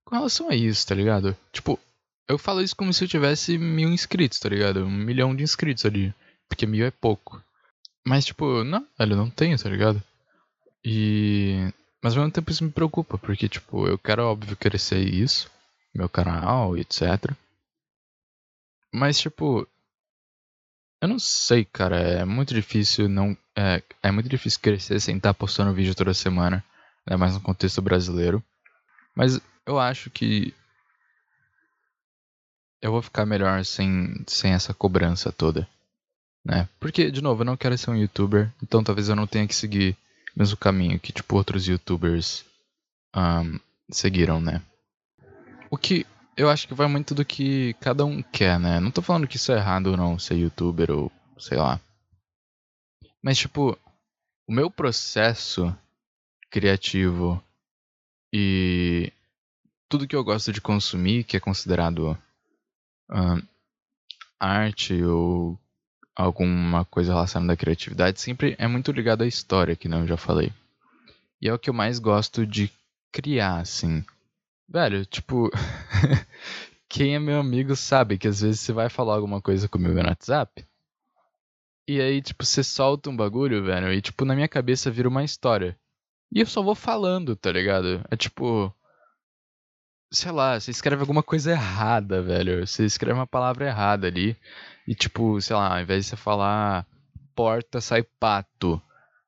com 0.05 0.15
relação 0.15 0.49
a 0.51 0.55
isso, 0.55 0.87
tá 0.87 0.95
ligado? 0.95 1.37
Tipo, 1.53 1.79
eu 2.29 2.39
falo 2.39 2.63
isso 2.63 2.77
como 2.77 2.93
se 2.93 3.03
eu 3.05 3.09
tivesse 3.09 3.59
mil 3.59 3.89
inscritos, 3.89 4.39
tá 4.39 4.49
ligado? 4.49 4.85
Um 4.85 4.91
milhão 4.91 5.35
de 5.35 5.43
inscritos 5.43 5.87
ali. 5.87 6.15
Porque 6.49 6.67
mil 6.67 6.85
é 6.85 6.91
pouco. 6.91 7.43
Mas, 8.07 8.25
tipo, 8.27 8.63
não, 8.63 8.87
velho, 8.99 9.17
não 9.17 9.31
tenho, 9.31 9.59
tá 9.59 9.69
ligado? 9.69 10.03
E 10.85 11.73
mas 12.03 12.15
ao 12.15 12.21
mesmo 12.21 12.33
tempo 12.33 12.51
isso 12.51 12.65
me 12.65 12.71
preocupa, 12.73 13.17
porque, 13.17 13.49
tipo, 13.49 13.87
eu 13.87 13.97
quero, 13.97 14.25
óbvio, 14.25 14.57
crescer 14.57 14.99
isso, 14.99 15.49
meu 15.95 16.09
canal, 16.09 16.77
etc. 16.77 17.33
Mas, 18.93 19.21
tipo, 19.21 19.67
eu 21.01 21.09
não 21.09 21.19
sei, 21.19 21.65
cara, 21.65 21.97
é 22.01 22.25
muito 22.25 22.53
difícil 22.55 23.09
não. 23.09 23.37
É, 23.57 23.83
é 24.03 24.11
muito 24.11 24.29
difícil 24.29 24.61
crescer 24.61 24.99
sem 25.01 25.17
estar 25.17 25.33
postando 25.35 25.73
vídeo 25.73 25.95
toda 25.95 26.13
semana, 26.13 26.65
né, 27.09 27.17
mais 27.17 27.35
no 27.35 27.41
contexto 27.41 27.83
brasileiro. 27.83 28.43
Mas 29.15 29.41
eu 29.67 29.79
acho 29.79 30.11
que 30.11 30.55
eu 32.81 32.91
vou 32.91 33.03
ficar 33.03 33.25
melhor 33.25 33.65
sem, 33.65 34.25
sem 34.27 34.53
essa 34.53 34.75
cobrança 34.75 35.31
toda, 35.31 35.69
né? 36.45 36.69
Porque, 36.81 37.11
de 37.11 37.23
novo, 37.23 37.43
eu 37.43 37.47
não 37.47 37.57
quero 37.57 37.79
ser 37.79 37.91
um 37.91 37.97
youtuber, 37.97 38.53
então 38.63 38.83
talvez 38.83 39.09
eu 39.09 39.17
não 39.17 39.27
tenha 39.27 39.47
que 39.47 39.55
seguir 39.55 39.97
mesmo 40.35 40.57
caminho 40.57 40.99
que, 40.99 41.13
tipo, 41.13 41.37
outros 41.37 41.69
youtubers 41.69 42.45
um, 43.15 43.59
seguiram, 43.91 44.41
né? 44.41 44.63
O 45.71 45.77
que 45.77 46.07
eu 46.37 46.49
acho 46.51 46.67
que 46.67 46.75
vai 46.75 46.89
muito 46.89 47.15
do 47.15 47.25
que 47.25 47.75
cada 47.75 48.05
um 48.05 48.23
quer, 48.23 48.59
né? 48.59 48.81
Não 48.81 48.91
tô 48.91 49.03
falando 49.03 49.29
que 49.29 49.37
isso 49.37 49.53
é 49.53 49.57
errado 49.57 49.89
ou 49.89 49.97
não, 49.97 50.19
ser 50.19 50.35
youtuber 50.35 50.91
ou 50.91 51.13
sei 51.39 51.59
lá. 51.59 51.81
Mas, 53.23 53.39
tipo, 53.39 53.79
o 54.47 54.53
meu 54.53 54.71
processo 54.71 55.77
criativo 56.53 57.43
e 58.33 59.11
tudo 59.89 60.07
que 60.07 60.15
eu 60.15 60.23
gosto 60.23 60.53
de 60.53 60.61
consumir, 60.61 61.25
que 61.25 61.37
é 61.37 61.41
considerado 61.41 62.17
um, 63.11 63.43
arte 64.39 65.03
ou 65.03 65.59
alguma 66.15 66.85
coisa 66.85 67.15
relacionada 67.15 67.55
à 67.55 67.57
criatividade 67.57 68.21
sempre 68.21 68.55
é 68.59 68.69
muito 68.69 68.93
ligado 68.93 69.23
à 69.23 69.27
história, 69.27 69.75
que 69.75 69.89
não 69.89 70.01
eu 70.01 70.07
já 70.07 70.17
falei. 70.17 70.53
E 71.41 71.49
é 71.49 71.55
o 71.55 71.59
que 71.59 71.71
eu 71.71 71.75
mais 71.75 71.99
gosto 71.99 72.47
de 72.47 72.71
criar, 73.11 73.61
assim. 73.61 74.05
Velho, 74.69 75.05
tipo. 75.07 75.51
quem 76.89 77.15
é 77.15 77.19
meu 77.19 77.41
amigo 77.41 77.75
sabe 77.75 78.19
que 78.19 78.29
às 78.29 78.43
vezes 78.43 78.61
você 78.61 78.73
vai 78.73 78.91
falar 78.91 79.15
alguma 79.15 79.41
coisa 79.41 79.67
comigo 79.67 79.95
no 79.95 80.09
WhatsApp. 80.09 80.65
E 81.89 82.01
aí, 82.01 82.21
tipo, 82.21 82.45
você 82.45 82.63
solta 82.63 83.11
um 83.11 83.17
bagulho, 83.17 83.65
velho, 83.65 83.93
e 83.93 84.01
tipo, 84.01 84.25
na 84.25 84.35
minha 84.35 84.49
cabeça 84.49 84.91
vira 84.91 85.09
uma 85.09 85.25
história. 85.25 85.77
E 86.35 86.41
eu 86.41 86.47
só 86.47 86.63
vou 86.63 86.75
falando, 86.75 87.37
tá 87.37 87.53
ligado? 87.53 88.03
É 88.11 88.17
tipo. 88.17 88.75
Sei 90.11 90.31
lá, 90.31 90.59
você 90.59 90.71
escreve 90.71 91.01
alguma 91.01 91.23
coisa 91.23 91.53
errada, 91.53 92.23
velho. 92.23 92.67
Você 92.67 92.85
escreve 92.85 93.19
uma 93.19 93.27
palavra 93.27 93.67
errada 93.67 94.07
ali. 94.07 94.37
E 94.87 94.95
tipo, 94.95 95.41
sei 95.41 95.57
lá, 95.57 95.75
ao 95.75 95.81
invés 95.81 96.05
de 96.05 96.11
você 96.11 96.17
falar 96.17 96.87
porta, 97.35 97.81
sai 97.81 98.03
pato. 98.03 98.81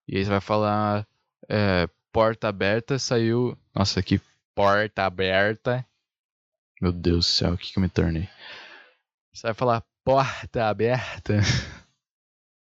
E 0.08 0.16
aí 0.16 0.24
você 0.24 0.30
vai 0.30 0.40
falar 0.40 1.06
é, 1.48 1.88
porta 2.12 2.48
aberta, 2.48 2.98
saiu. 2.98 3.56
Nossa, 3.74 4.02
que 4.02 4.20
porta 4.54 5.04
aberta. 5.04 5.86
Meu 6.80 6.92
Deus 6.92 7.18
do 7.18 7.22
céu, 7.22 7.52
o 7.54 7.58
que, 7.58 7.72
que 7.72 7.78
eu 7.78 7.82
me 7.82 7.88
tornei? 7.88 8.28
Você 9.32 9.46
vai 9.46 9.54
falar 9.54 9.82
porta 10.04 10.68
aberta. 10.68 11.34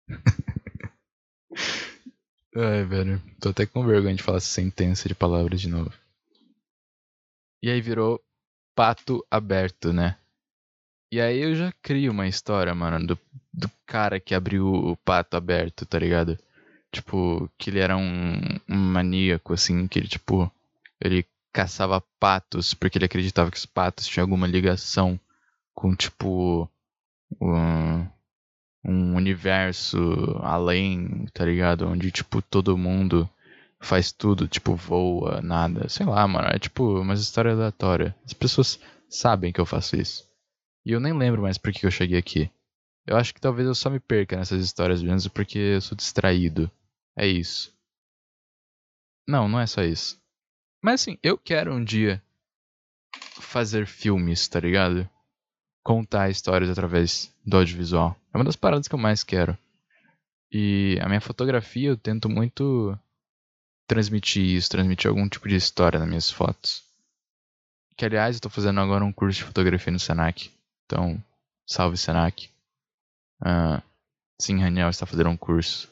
Ai, 2.55 2.83
velho. 2.83 3.21
Tô 3.39 3.49
até 3.49 3.65
com 3.65 3.85
vergonha 3.85 4.15
de 4.15 4.23
falar 4.23 4.37
essa 4.37 4.47
sentença 4.47 5.07
de 5.07 5.15
palavras 5.15 5.59
de 5.61 5.67
novo. 5.67 5.91
E 7.61 7.69
aí 7.69 7.81
virou 7.81 8.21
pato 8.75 9.25
aberto, 9.29 9.91
né? 9.91 10.17
E 11.11 11.19
aí 11.19 11.39
eu 11.39 11.55
já 11.55 11.71
crio 11.81 12.11
uma 12.11 12.27
história, 12.27 12.73
mano, 12.73 13.05
do, 13.05 13.19
do 13.53 13.69
cara 13.85 14.19
que 14.19 14.35
abriu 14.35 14.67
o 14.67 14.95
pato 14.97 15.35
aberto, 15.35 15.85
tá 15.85 15.97
ligado? 15.99 16.37
Tipo, 16.91 17.49
que 17.57 17.69
ele 17.69 17.79
era 17.79 17.97
um, 17.97 18.39
um 18.69 18.77
maníaco, 18.77 19.53
assim, 19.53 19.87
que 19.87 19.99
ele, 19.99 20.07
tipo, 20.07 20.51
ele 21.01 21.25
caçava 21.51 22.01
patos 22.19 22.73
porque 22.73 22.97
ele 22.97 23.05
acreditava 23.05 23.51
que 23.51 23.57
os 23.57 23.65
patos 23.65 24.07
tinham 24.07 24.23
alguma 24.23 24.47
ligação 24.47 25.19
com, 25.73 25.95
tipo, 25.95 26.69
um, 27.41 28.07
um 28.83 29.15
universo 29.15 29.97
além, 30.41 31.25
tá 31.33 31.45
ligado? 31.45 31.87
Onde, 31.87 32.11
tipo, 32.11 32.41
todo 32.41 32.77
mundo 32.77 33.29
faz 33.79 34.11
tudo, 34.11 34.47
tipo, 34.47 34.75
voa, 34.75 35.41
nada. 35.41 35.87
Sei 35.89 36.05
lá, 36.05 36.27
mano. 36.27 36.47
É 36.49 36.59
tipo 36.59 36.99
umas 36.99 37.21
histórias 37.21 37.55
aleatórias. 37.55 38.13
As 38.25 38.33
pessoas 38.33 38.79
sabem 39.09 39.51
que 39.51 39.59
eu 39.59 39.65
faço 39.65 39.95
isso. 39.95 40.27
E 40.85 40.91
eu 40.91 40.99
nem 40.99 41.17
lembro 41.17 41.41
mais 41.41 41.57
por 41.57 41.71
que 41.71 41.85
eu 41.85 41.91
cheguei 41.91 42.17
aqui. 42.17 42.51
Eu 43.05 43.17
acho 43.17 43.33
que 43.33 43.41
talvez 43.41 43.67
eu 43.67 43.75
só 43.75 43.89
me 43.89 43.99
perca 43.99 44.37
nessas 44.37 44.63
histórias 44.63 45.01
mesmo 45.01 45.31
porque 45.31 45.57
eu 45.57 45.81
sou 45.81 45.95
distraído. 45.95 46.69
É 47.17 47.27
isso. 47.27 47.73
Não, 49.27 49.47
não 49.47 49.59
é 49.59 49.67
só 49.67 49.83
isso. 49.83 50.19
Mas 50.81 51.01
assim, 51.01 51.17
eu 51.21 51.37
quero 51.37 51.73
um 51.73 51.83
dia 51.83 52.21
fazer 53.39 53.85
filmes, 53.85 54.47
tá 54.47 54.59
ligado? 54.59 55.09
Contar 55.89 56.29
histórias 56.29 56.69
através 56.69 57.33
do 57.43 57.57
audiovisual. 57.57 58.15
É 58.31 58.37
uma 58.37 58.43
das 58.43 58.55
paradas 58.55 58.87
que 58.87 58.93
eu 58.93 58.99
mais 58.99 59.23
quero. 59.23 59.57
E 60.51 60.99
a 61.01 61.07
minha 61.07 61.19
fotografia 61.19 61.89
eu 61.89 61.97
tento 61.97 62.29
muito 62.29 62.95
transmitir 63.87 64.43
isso, 64.43 64.69
transmitir 64.69 65.09
algum 65.09 65.27
tipo 65.27 65.49
de 65.49 65.55
história 65.55 65.97
nas 65.97 66.07
minhas 66.07 66.29
fotos. 66.29 66.83
Que 67.97 68.05
aliás 68.05 68.35
eu 68.35 68.41
tô 68.41 68.51
fazendo 68.51 68.79
agora 68.79 69.03
um 69.03 69.11
curso 69.11 69.39
de 69.39 69.45
fotografia 69.45 69.91
no 69.91 69.97
Senac. 69.97 70.51
Então, 70.85 71.19
salve 71.65 71.97
Senac. 71.97 72.51
Uh, 73.41 73.81
sim, 74.39 74.59
Raniel 74.59 74.91
está 74.91 75.07
fazendo 75.07 75.31
um 75.31 75.37
curso. 75.37 75.91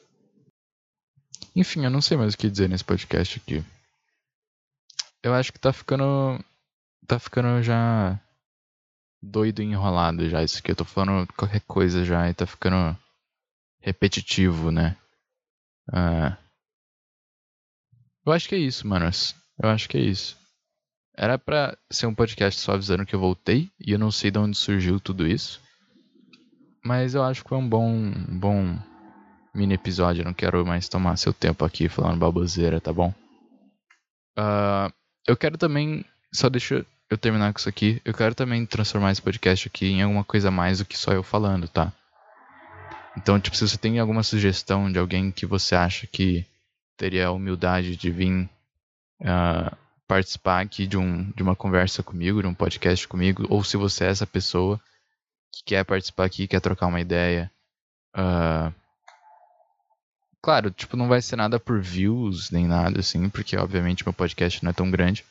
Enfim, 1.55 1.85
eu 1.85 1.89
não 1.89 2.03
sei 2.03 2.17
mais 2.17 2.35
o 2.35 2.37
que 2.37 2.51
dizer 2.51 2.69
nesse 2.69 2.83
podcast 2.83 3.41
aqui. 3.43 3.63
Eu 5.23 5.33
acho 5.33 5.51
que 5.51 5.57
tá 5.57 5.73
ficando. 5.73 6.39
Tá 7.07 7.17
ficando 7.17 7.63
já. 7.63 8.21
Doido 9.21 9.61
e 9.61 9.65
enrolado 9.65 10.29
já. 10.29 10.43
Isso 10.43 10.59
aqui 10.59 10.71
eu 10.71 10.75
tô 10.75 10.85
falando 10.85 11.27
qualquer 11.33 11.61
coisa 11.61 12.05
já 12.05 12.29
e 12.29 12.33
tá 12.33 12.45
ficando 12.45 12.97
repetitivo, 13.81 14.71
né? 14.71 14.95
Uh, 15.89 16.35
eu 18.25 18.33
acho 18.33 18.49
que 18.49 18.55
é 18.55 18.59
isso, 18.59 18.85
manos. 18.85 19.35
Eu 19.61 19.69
acho 19.69 19.87
que 19.87 19.97
é 19.97 20.01
isso. 20.01 20.37
Era 21.15 21.39
pra 21.39 21.77
ser 21.89 22.05
um 22.05 22.13
podcast 22.13 22.59
só 22.59 22.73
avisando 22.73 23.05
que 23.05 23.15
eu 23.15 23.19
voltei 23.19 23.71
e 23.79 23.91
eu 23.93 23.97
não 23.97 24.11
sei 24.11 24.29
de 24.29 24.37
onde 24.37 24.57
surgiu 24.57 24.99
tudo 24.99 25.25
isso. 25.25 25.61
Mas 26.83 27.15
eu 27.15 27.23
acho 27.23 27.41
que 27.41 27.49
foi 27.49 27.57
um 27.57 27.67
bom, 27.67 27.89
um 27.89 28.37
bom 28.37 28.77
mini 29.53 29.73
episódio. 29.73 30.21
Eu 30.21 30.25
não 30.25 30.33
quero 30.33 30.65
mais 30.65 30.87
tomar 30.87 31.17
seu 31.17 31.33
tempo 31.33 31.65
aqui 31.65 31.89
falando 31.89 32.19
baboseira, 32.19 32.79
tá 32.79 32.93
bom? 32.93 33.13
Uh, 34.37 34.93
eu 35.25 35.35
quero 35.35 35.57
também. 35.57 36.05
Só 36.31 36.49
deixa 36.49 36.85
eu 37.09 37.17
terminar 37.17 37.53
com 37.53 37.59
isso 37.59 37.69
aqui. 37.69 38.01
Eu 38.03 38.13
quero 38.13 38.35
também 38.35 38.65
transformar 38.65 39.11
esse 39.11 39.21
podcast 39.21 39.67
aqui 39.67 39.87
em 39.87 40.01
alguma 40.01 40.23
coisa 40.23 40.51
mais 40.51 40.79
do 40.79 40.85
que 40.85 40.97
só 40.97 41.11
eu 41.11 41.23
falando, 41.23 41.67
tá? 41.67 41.91
Então, 43.17 43.39
tipo, 43.39 43.55
se 43.55 43.67
você 43.67 43.77
tem 43.77 43.99
alguma 43.99 44.23
sugestão 44.23 44.91
de 44.91 44.99
alguém 44.99 45.31
que 45.31 45.45
você 45.45 45.73
acha 45.73 46.05
que 46.05 46.45
teria 46.95 47.27
a 47.27 47.31
humildade 47.31 47.95
de 47.95 48.11
vir 48.11 48.49
uh, 49.21 49.75
participar 50.07 50.61
aqui 50.61 50.85
de, 50.85 50.97
um, 50.97 51.31
de 51.31 51.41
uma 51.41 51.55
conversa 51.55 52.03
comigo, 52.03 52.41
de 52.41 52.47
um 52.47 52.53
podcast 52.53 53.07
comigo, 53.07 53.45
ou 53.49 53.63
se 53.63 53.75
você 53.75 54.05
é 54.05 54.09
essa 54.09 54.27
pessoa 54.27 54.79
que 55.51 55.63
quer 55.63 55.83
participar 55.83 56.25
aqui, 56.25 56.47
quer 56.47 56.61
trocar 56.61 56.87
uma 56.87 57.01
ideia. 57.01 57.49
Uh, 58.15 58.73
claro, 60.41 60.69
tipo, 60.69 60.95
não 60.95 61.07
vai 61.07 61.21
ser 61.21 61.37
nada 61.37 61.59
por 61.59 61.81
views 61.81 62.51
nem 62.51 62.67
nada 62.67 62.99
assim, 62.99 63.29
porque 63.29 63.57
obviamente 63.57 64.05
meu 64.05 64.13
podcast 64.13 64.63
não 64.63 64.69
é 64.69 64.73
tão 64.73 64.91
grande. 64.91 65.25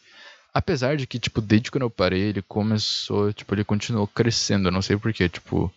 Apesar 0.57 0.97
de 0.97 1.07
que, 1.07 1.19
tipo, 1.19 1.43
desde 1.43 1.71
quando 1.71 1.83
eu 1.83 1.91
parei, 1.91 2.31
ele 2.31 2.41
começou, 2.41 3.31
tipo, 3.31 3.55
ele 3.55 3.63
continuou 3.63 4.07
crescendo. 4.07 4.69
Eu 4.69 4.73
não 4.73 4.81
sei 4.81 4.97
porquê, 4.97 5.29
tipo, 5.29 5.71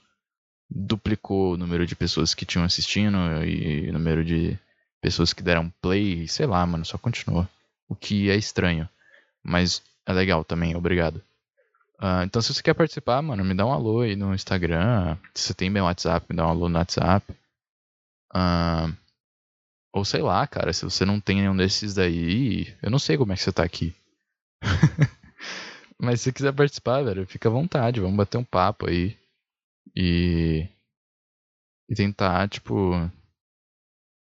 duplicou 0.70 1.54
o 1.54 1.58
número 1.58 1.86
de 1.86 1.98
pessoas 1.98 2.34
que 2.34 2.46
tinham 2.46 2.64
assistindo 2.64 3.18
e 3.44 3.90
o 3.90 3.92
número 3.92 4.24
de 4.24 4.58
pessoas 5.02 5.34
que 5.34 5.44
deram 5.44 5.70
play, 5.82 6.30
sei 6.30 6.46
lá, 6.46 6.66
mano, 6.66 6.86
só 6.86 6.98
continuou. 6.98 7.46
O 7.90 7.96
que 7.96 8.30
é 8.30 8.38
estranho. 8.38 8.88
Mas 9.44 9.82
é 10.06 10.14
legal 10.14 10.46
também, 10.46 10.78
obrigado. 10.78 11.18
Uh, 12.02 12.24
então, 12.24 12.42
se 12.42 12.54
você 12.54 12.64
quer 12.64 12.74
participar, 12.74 13.22
mano, 13.22 13.44
me 13.44 13.54
dá 13.54 13.66
um 13.66 13.74
alô 13.74 14.00
aí 14.00 14.16
no 14.16 14.34
Instagram. 14.34 15.18
Se 15.34 15.48
você 15.48 15.54
tem 15.54 15.70
meu 15.70 15.84
WhatsApp, 15.84 16.26
me 16.30 16.38
dá 16.38 16.48
um 16.48 16.52
alô 16.52 16.70
no 16.70 16.78
WhatsApp. 16.78 17.30
Uh, 18.34 18.96
ou 19.92 20.06
sei 20.06 20.22
lá, 20.22 20.48
cara, 20.48 20.72
se 20.72 20.86
você 20.86 21.04
não 21.04 21.20
tem 21.20 21.42
nenhum 21.42 21.58
desses 21.58 21.96
daí, 21.96 22.74
eu 22.82 22.90
não 22.90 22.98
sei 22.98 23.18
como 23.18 23.34
é 23.34 23.36
que 23.36 23.44
você 23.44 23.52
tá 23.52 23.64
aqui. 23.64 23.94
Mas 26.00 26.22
se 26.22 26.32
quiser 26.32 26.54
participar, 26.54 27.04
velho, 27.04 27.28
fica 27.28 27.50
à 27.50 27.52
vontade, 27.52 28.00
vamos 28.00 28.16
bater 28.16 28.38
um 28.38 28.44
papo 28.44 28.90
aí. 28.90 29.18
E. 29.96 30.68
E 31.90 31.96
tentar, 31.96 32.48
tipo. 32.48 32.94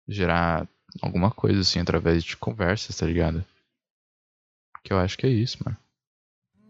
Gerar 0.08 0.66
alguma 1.02 1.30
coisa 1.30 1.60
assim 1.60 1.80
através 1.80 2.24
de 2.24 2.36
conversas, 2.36 2.96
tá 2.96 3.06
ligado? 3.06 3.44
Que 4.82 4.92
eu 4.92 4.98
acho 4.98 5.18
que 5.18 5.26
é 5.26 5.30
isso, 5.30 5.58
mano. 5.64 5.76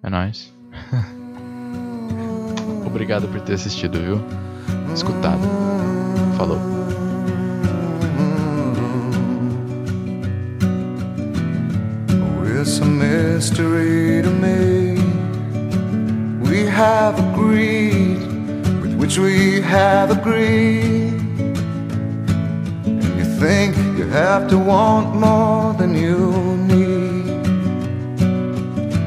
É 0.02 0.11
nóis. 0.11 0.52
Obrigado 2.85 3.28
por 3.28 3.40
ter 3.40 3.54
assistido, 3.54 4.00
viu? 4.00 4.18
Escutado. 4.92 5.42
Falou. 6.37 6.88
Mystery 13.38 14.20
to 14.20 14.31
me. 14.31 14.98
We 16.51 16.66
have 16.66 17.14
agreed 17.27 18.18
with 18.83 18.94
which 19.01 19.16
we 19.16 19.61
have 19.61 20.11
agreed. 20.11 21.20
And 22.85 23.14
you 23.20 23.27
think 23.42 23.77
you 23.96 24.07
have 24.09 24.48
to 24.53 24.59
want 24.59 25.14
more 25.14 25.72
than 25.81 25.94
you 25.94 26.18
need. 26.72 27.46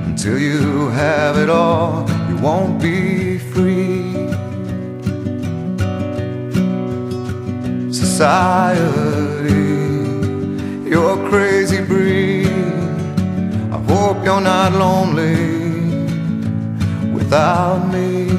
Until 0.09 0.37
you 0.39 0.87
have 1.03 1.35
it 1.37 1.49
all, 1.49 2.09
you 2.29 2.37
won't 2.37 2.81
be 2.81 3.37
free. 3.53 4.13
Society, 7.91 9.01
you're 10.89 11.17
crazy 11.29 11.81
breed 11.83 12.40
you're 14.23 14.41
not 14.41 14.73
lonely 14.73 15.35
without 17.11 17.91
me. 17.91 18.30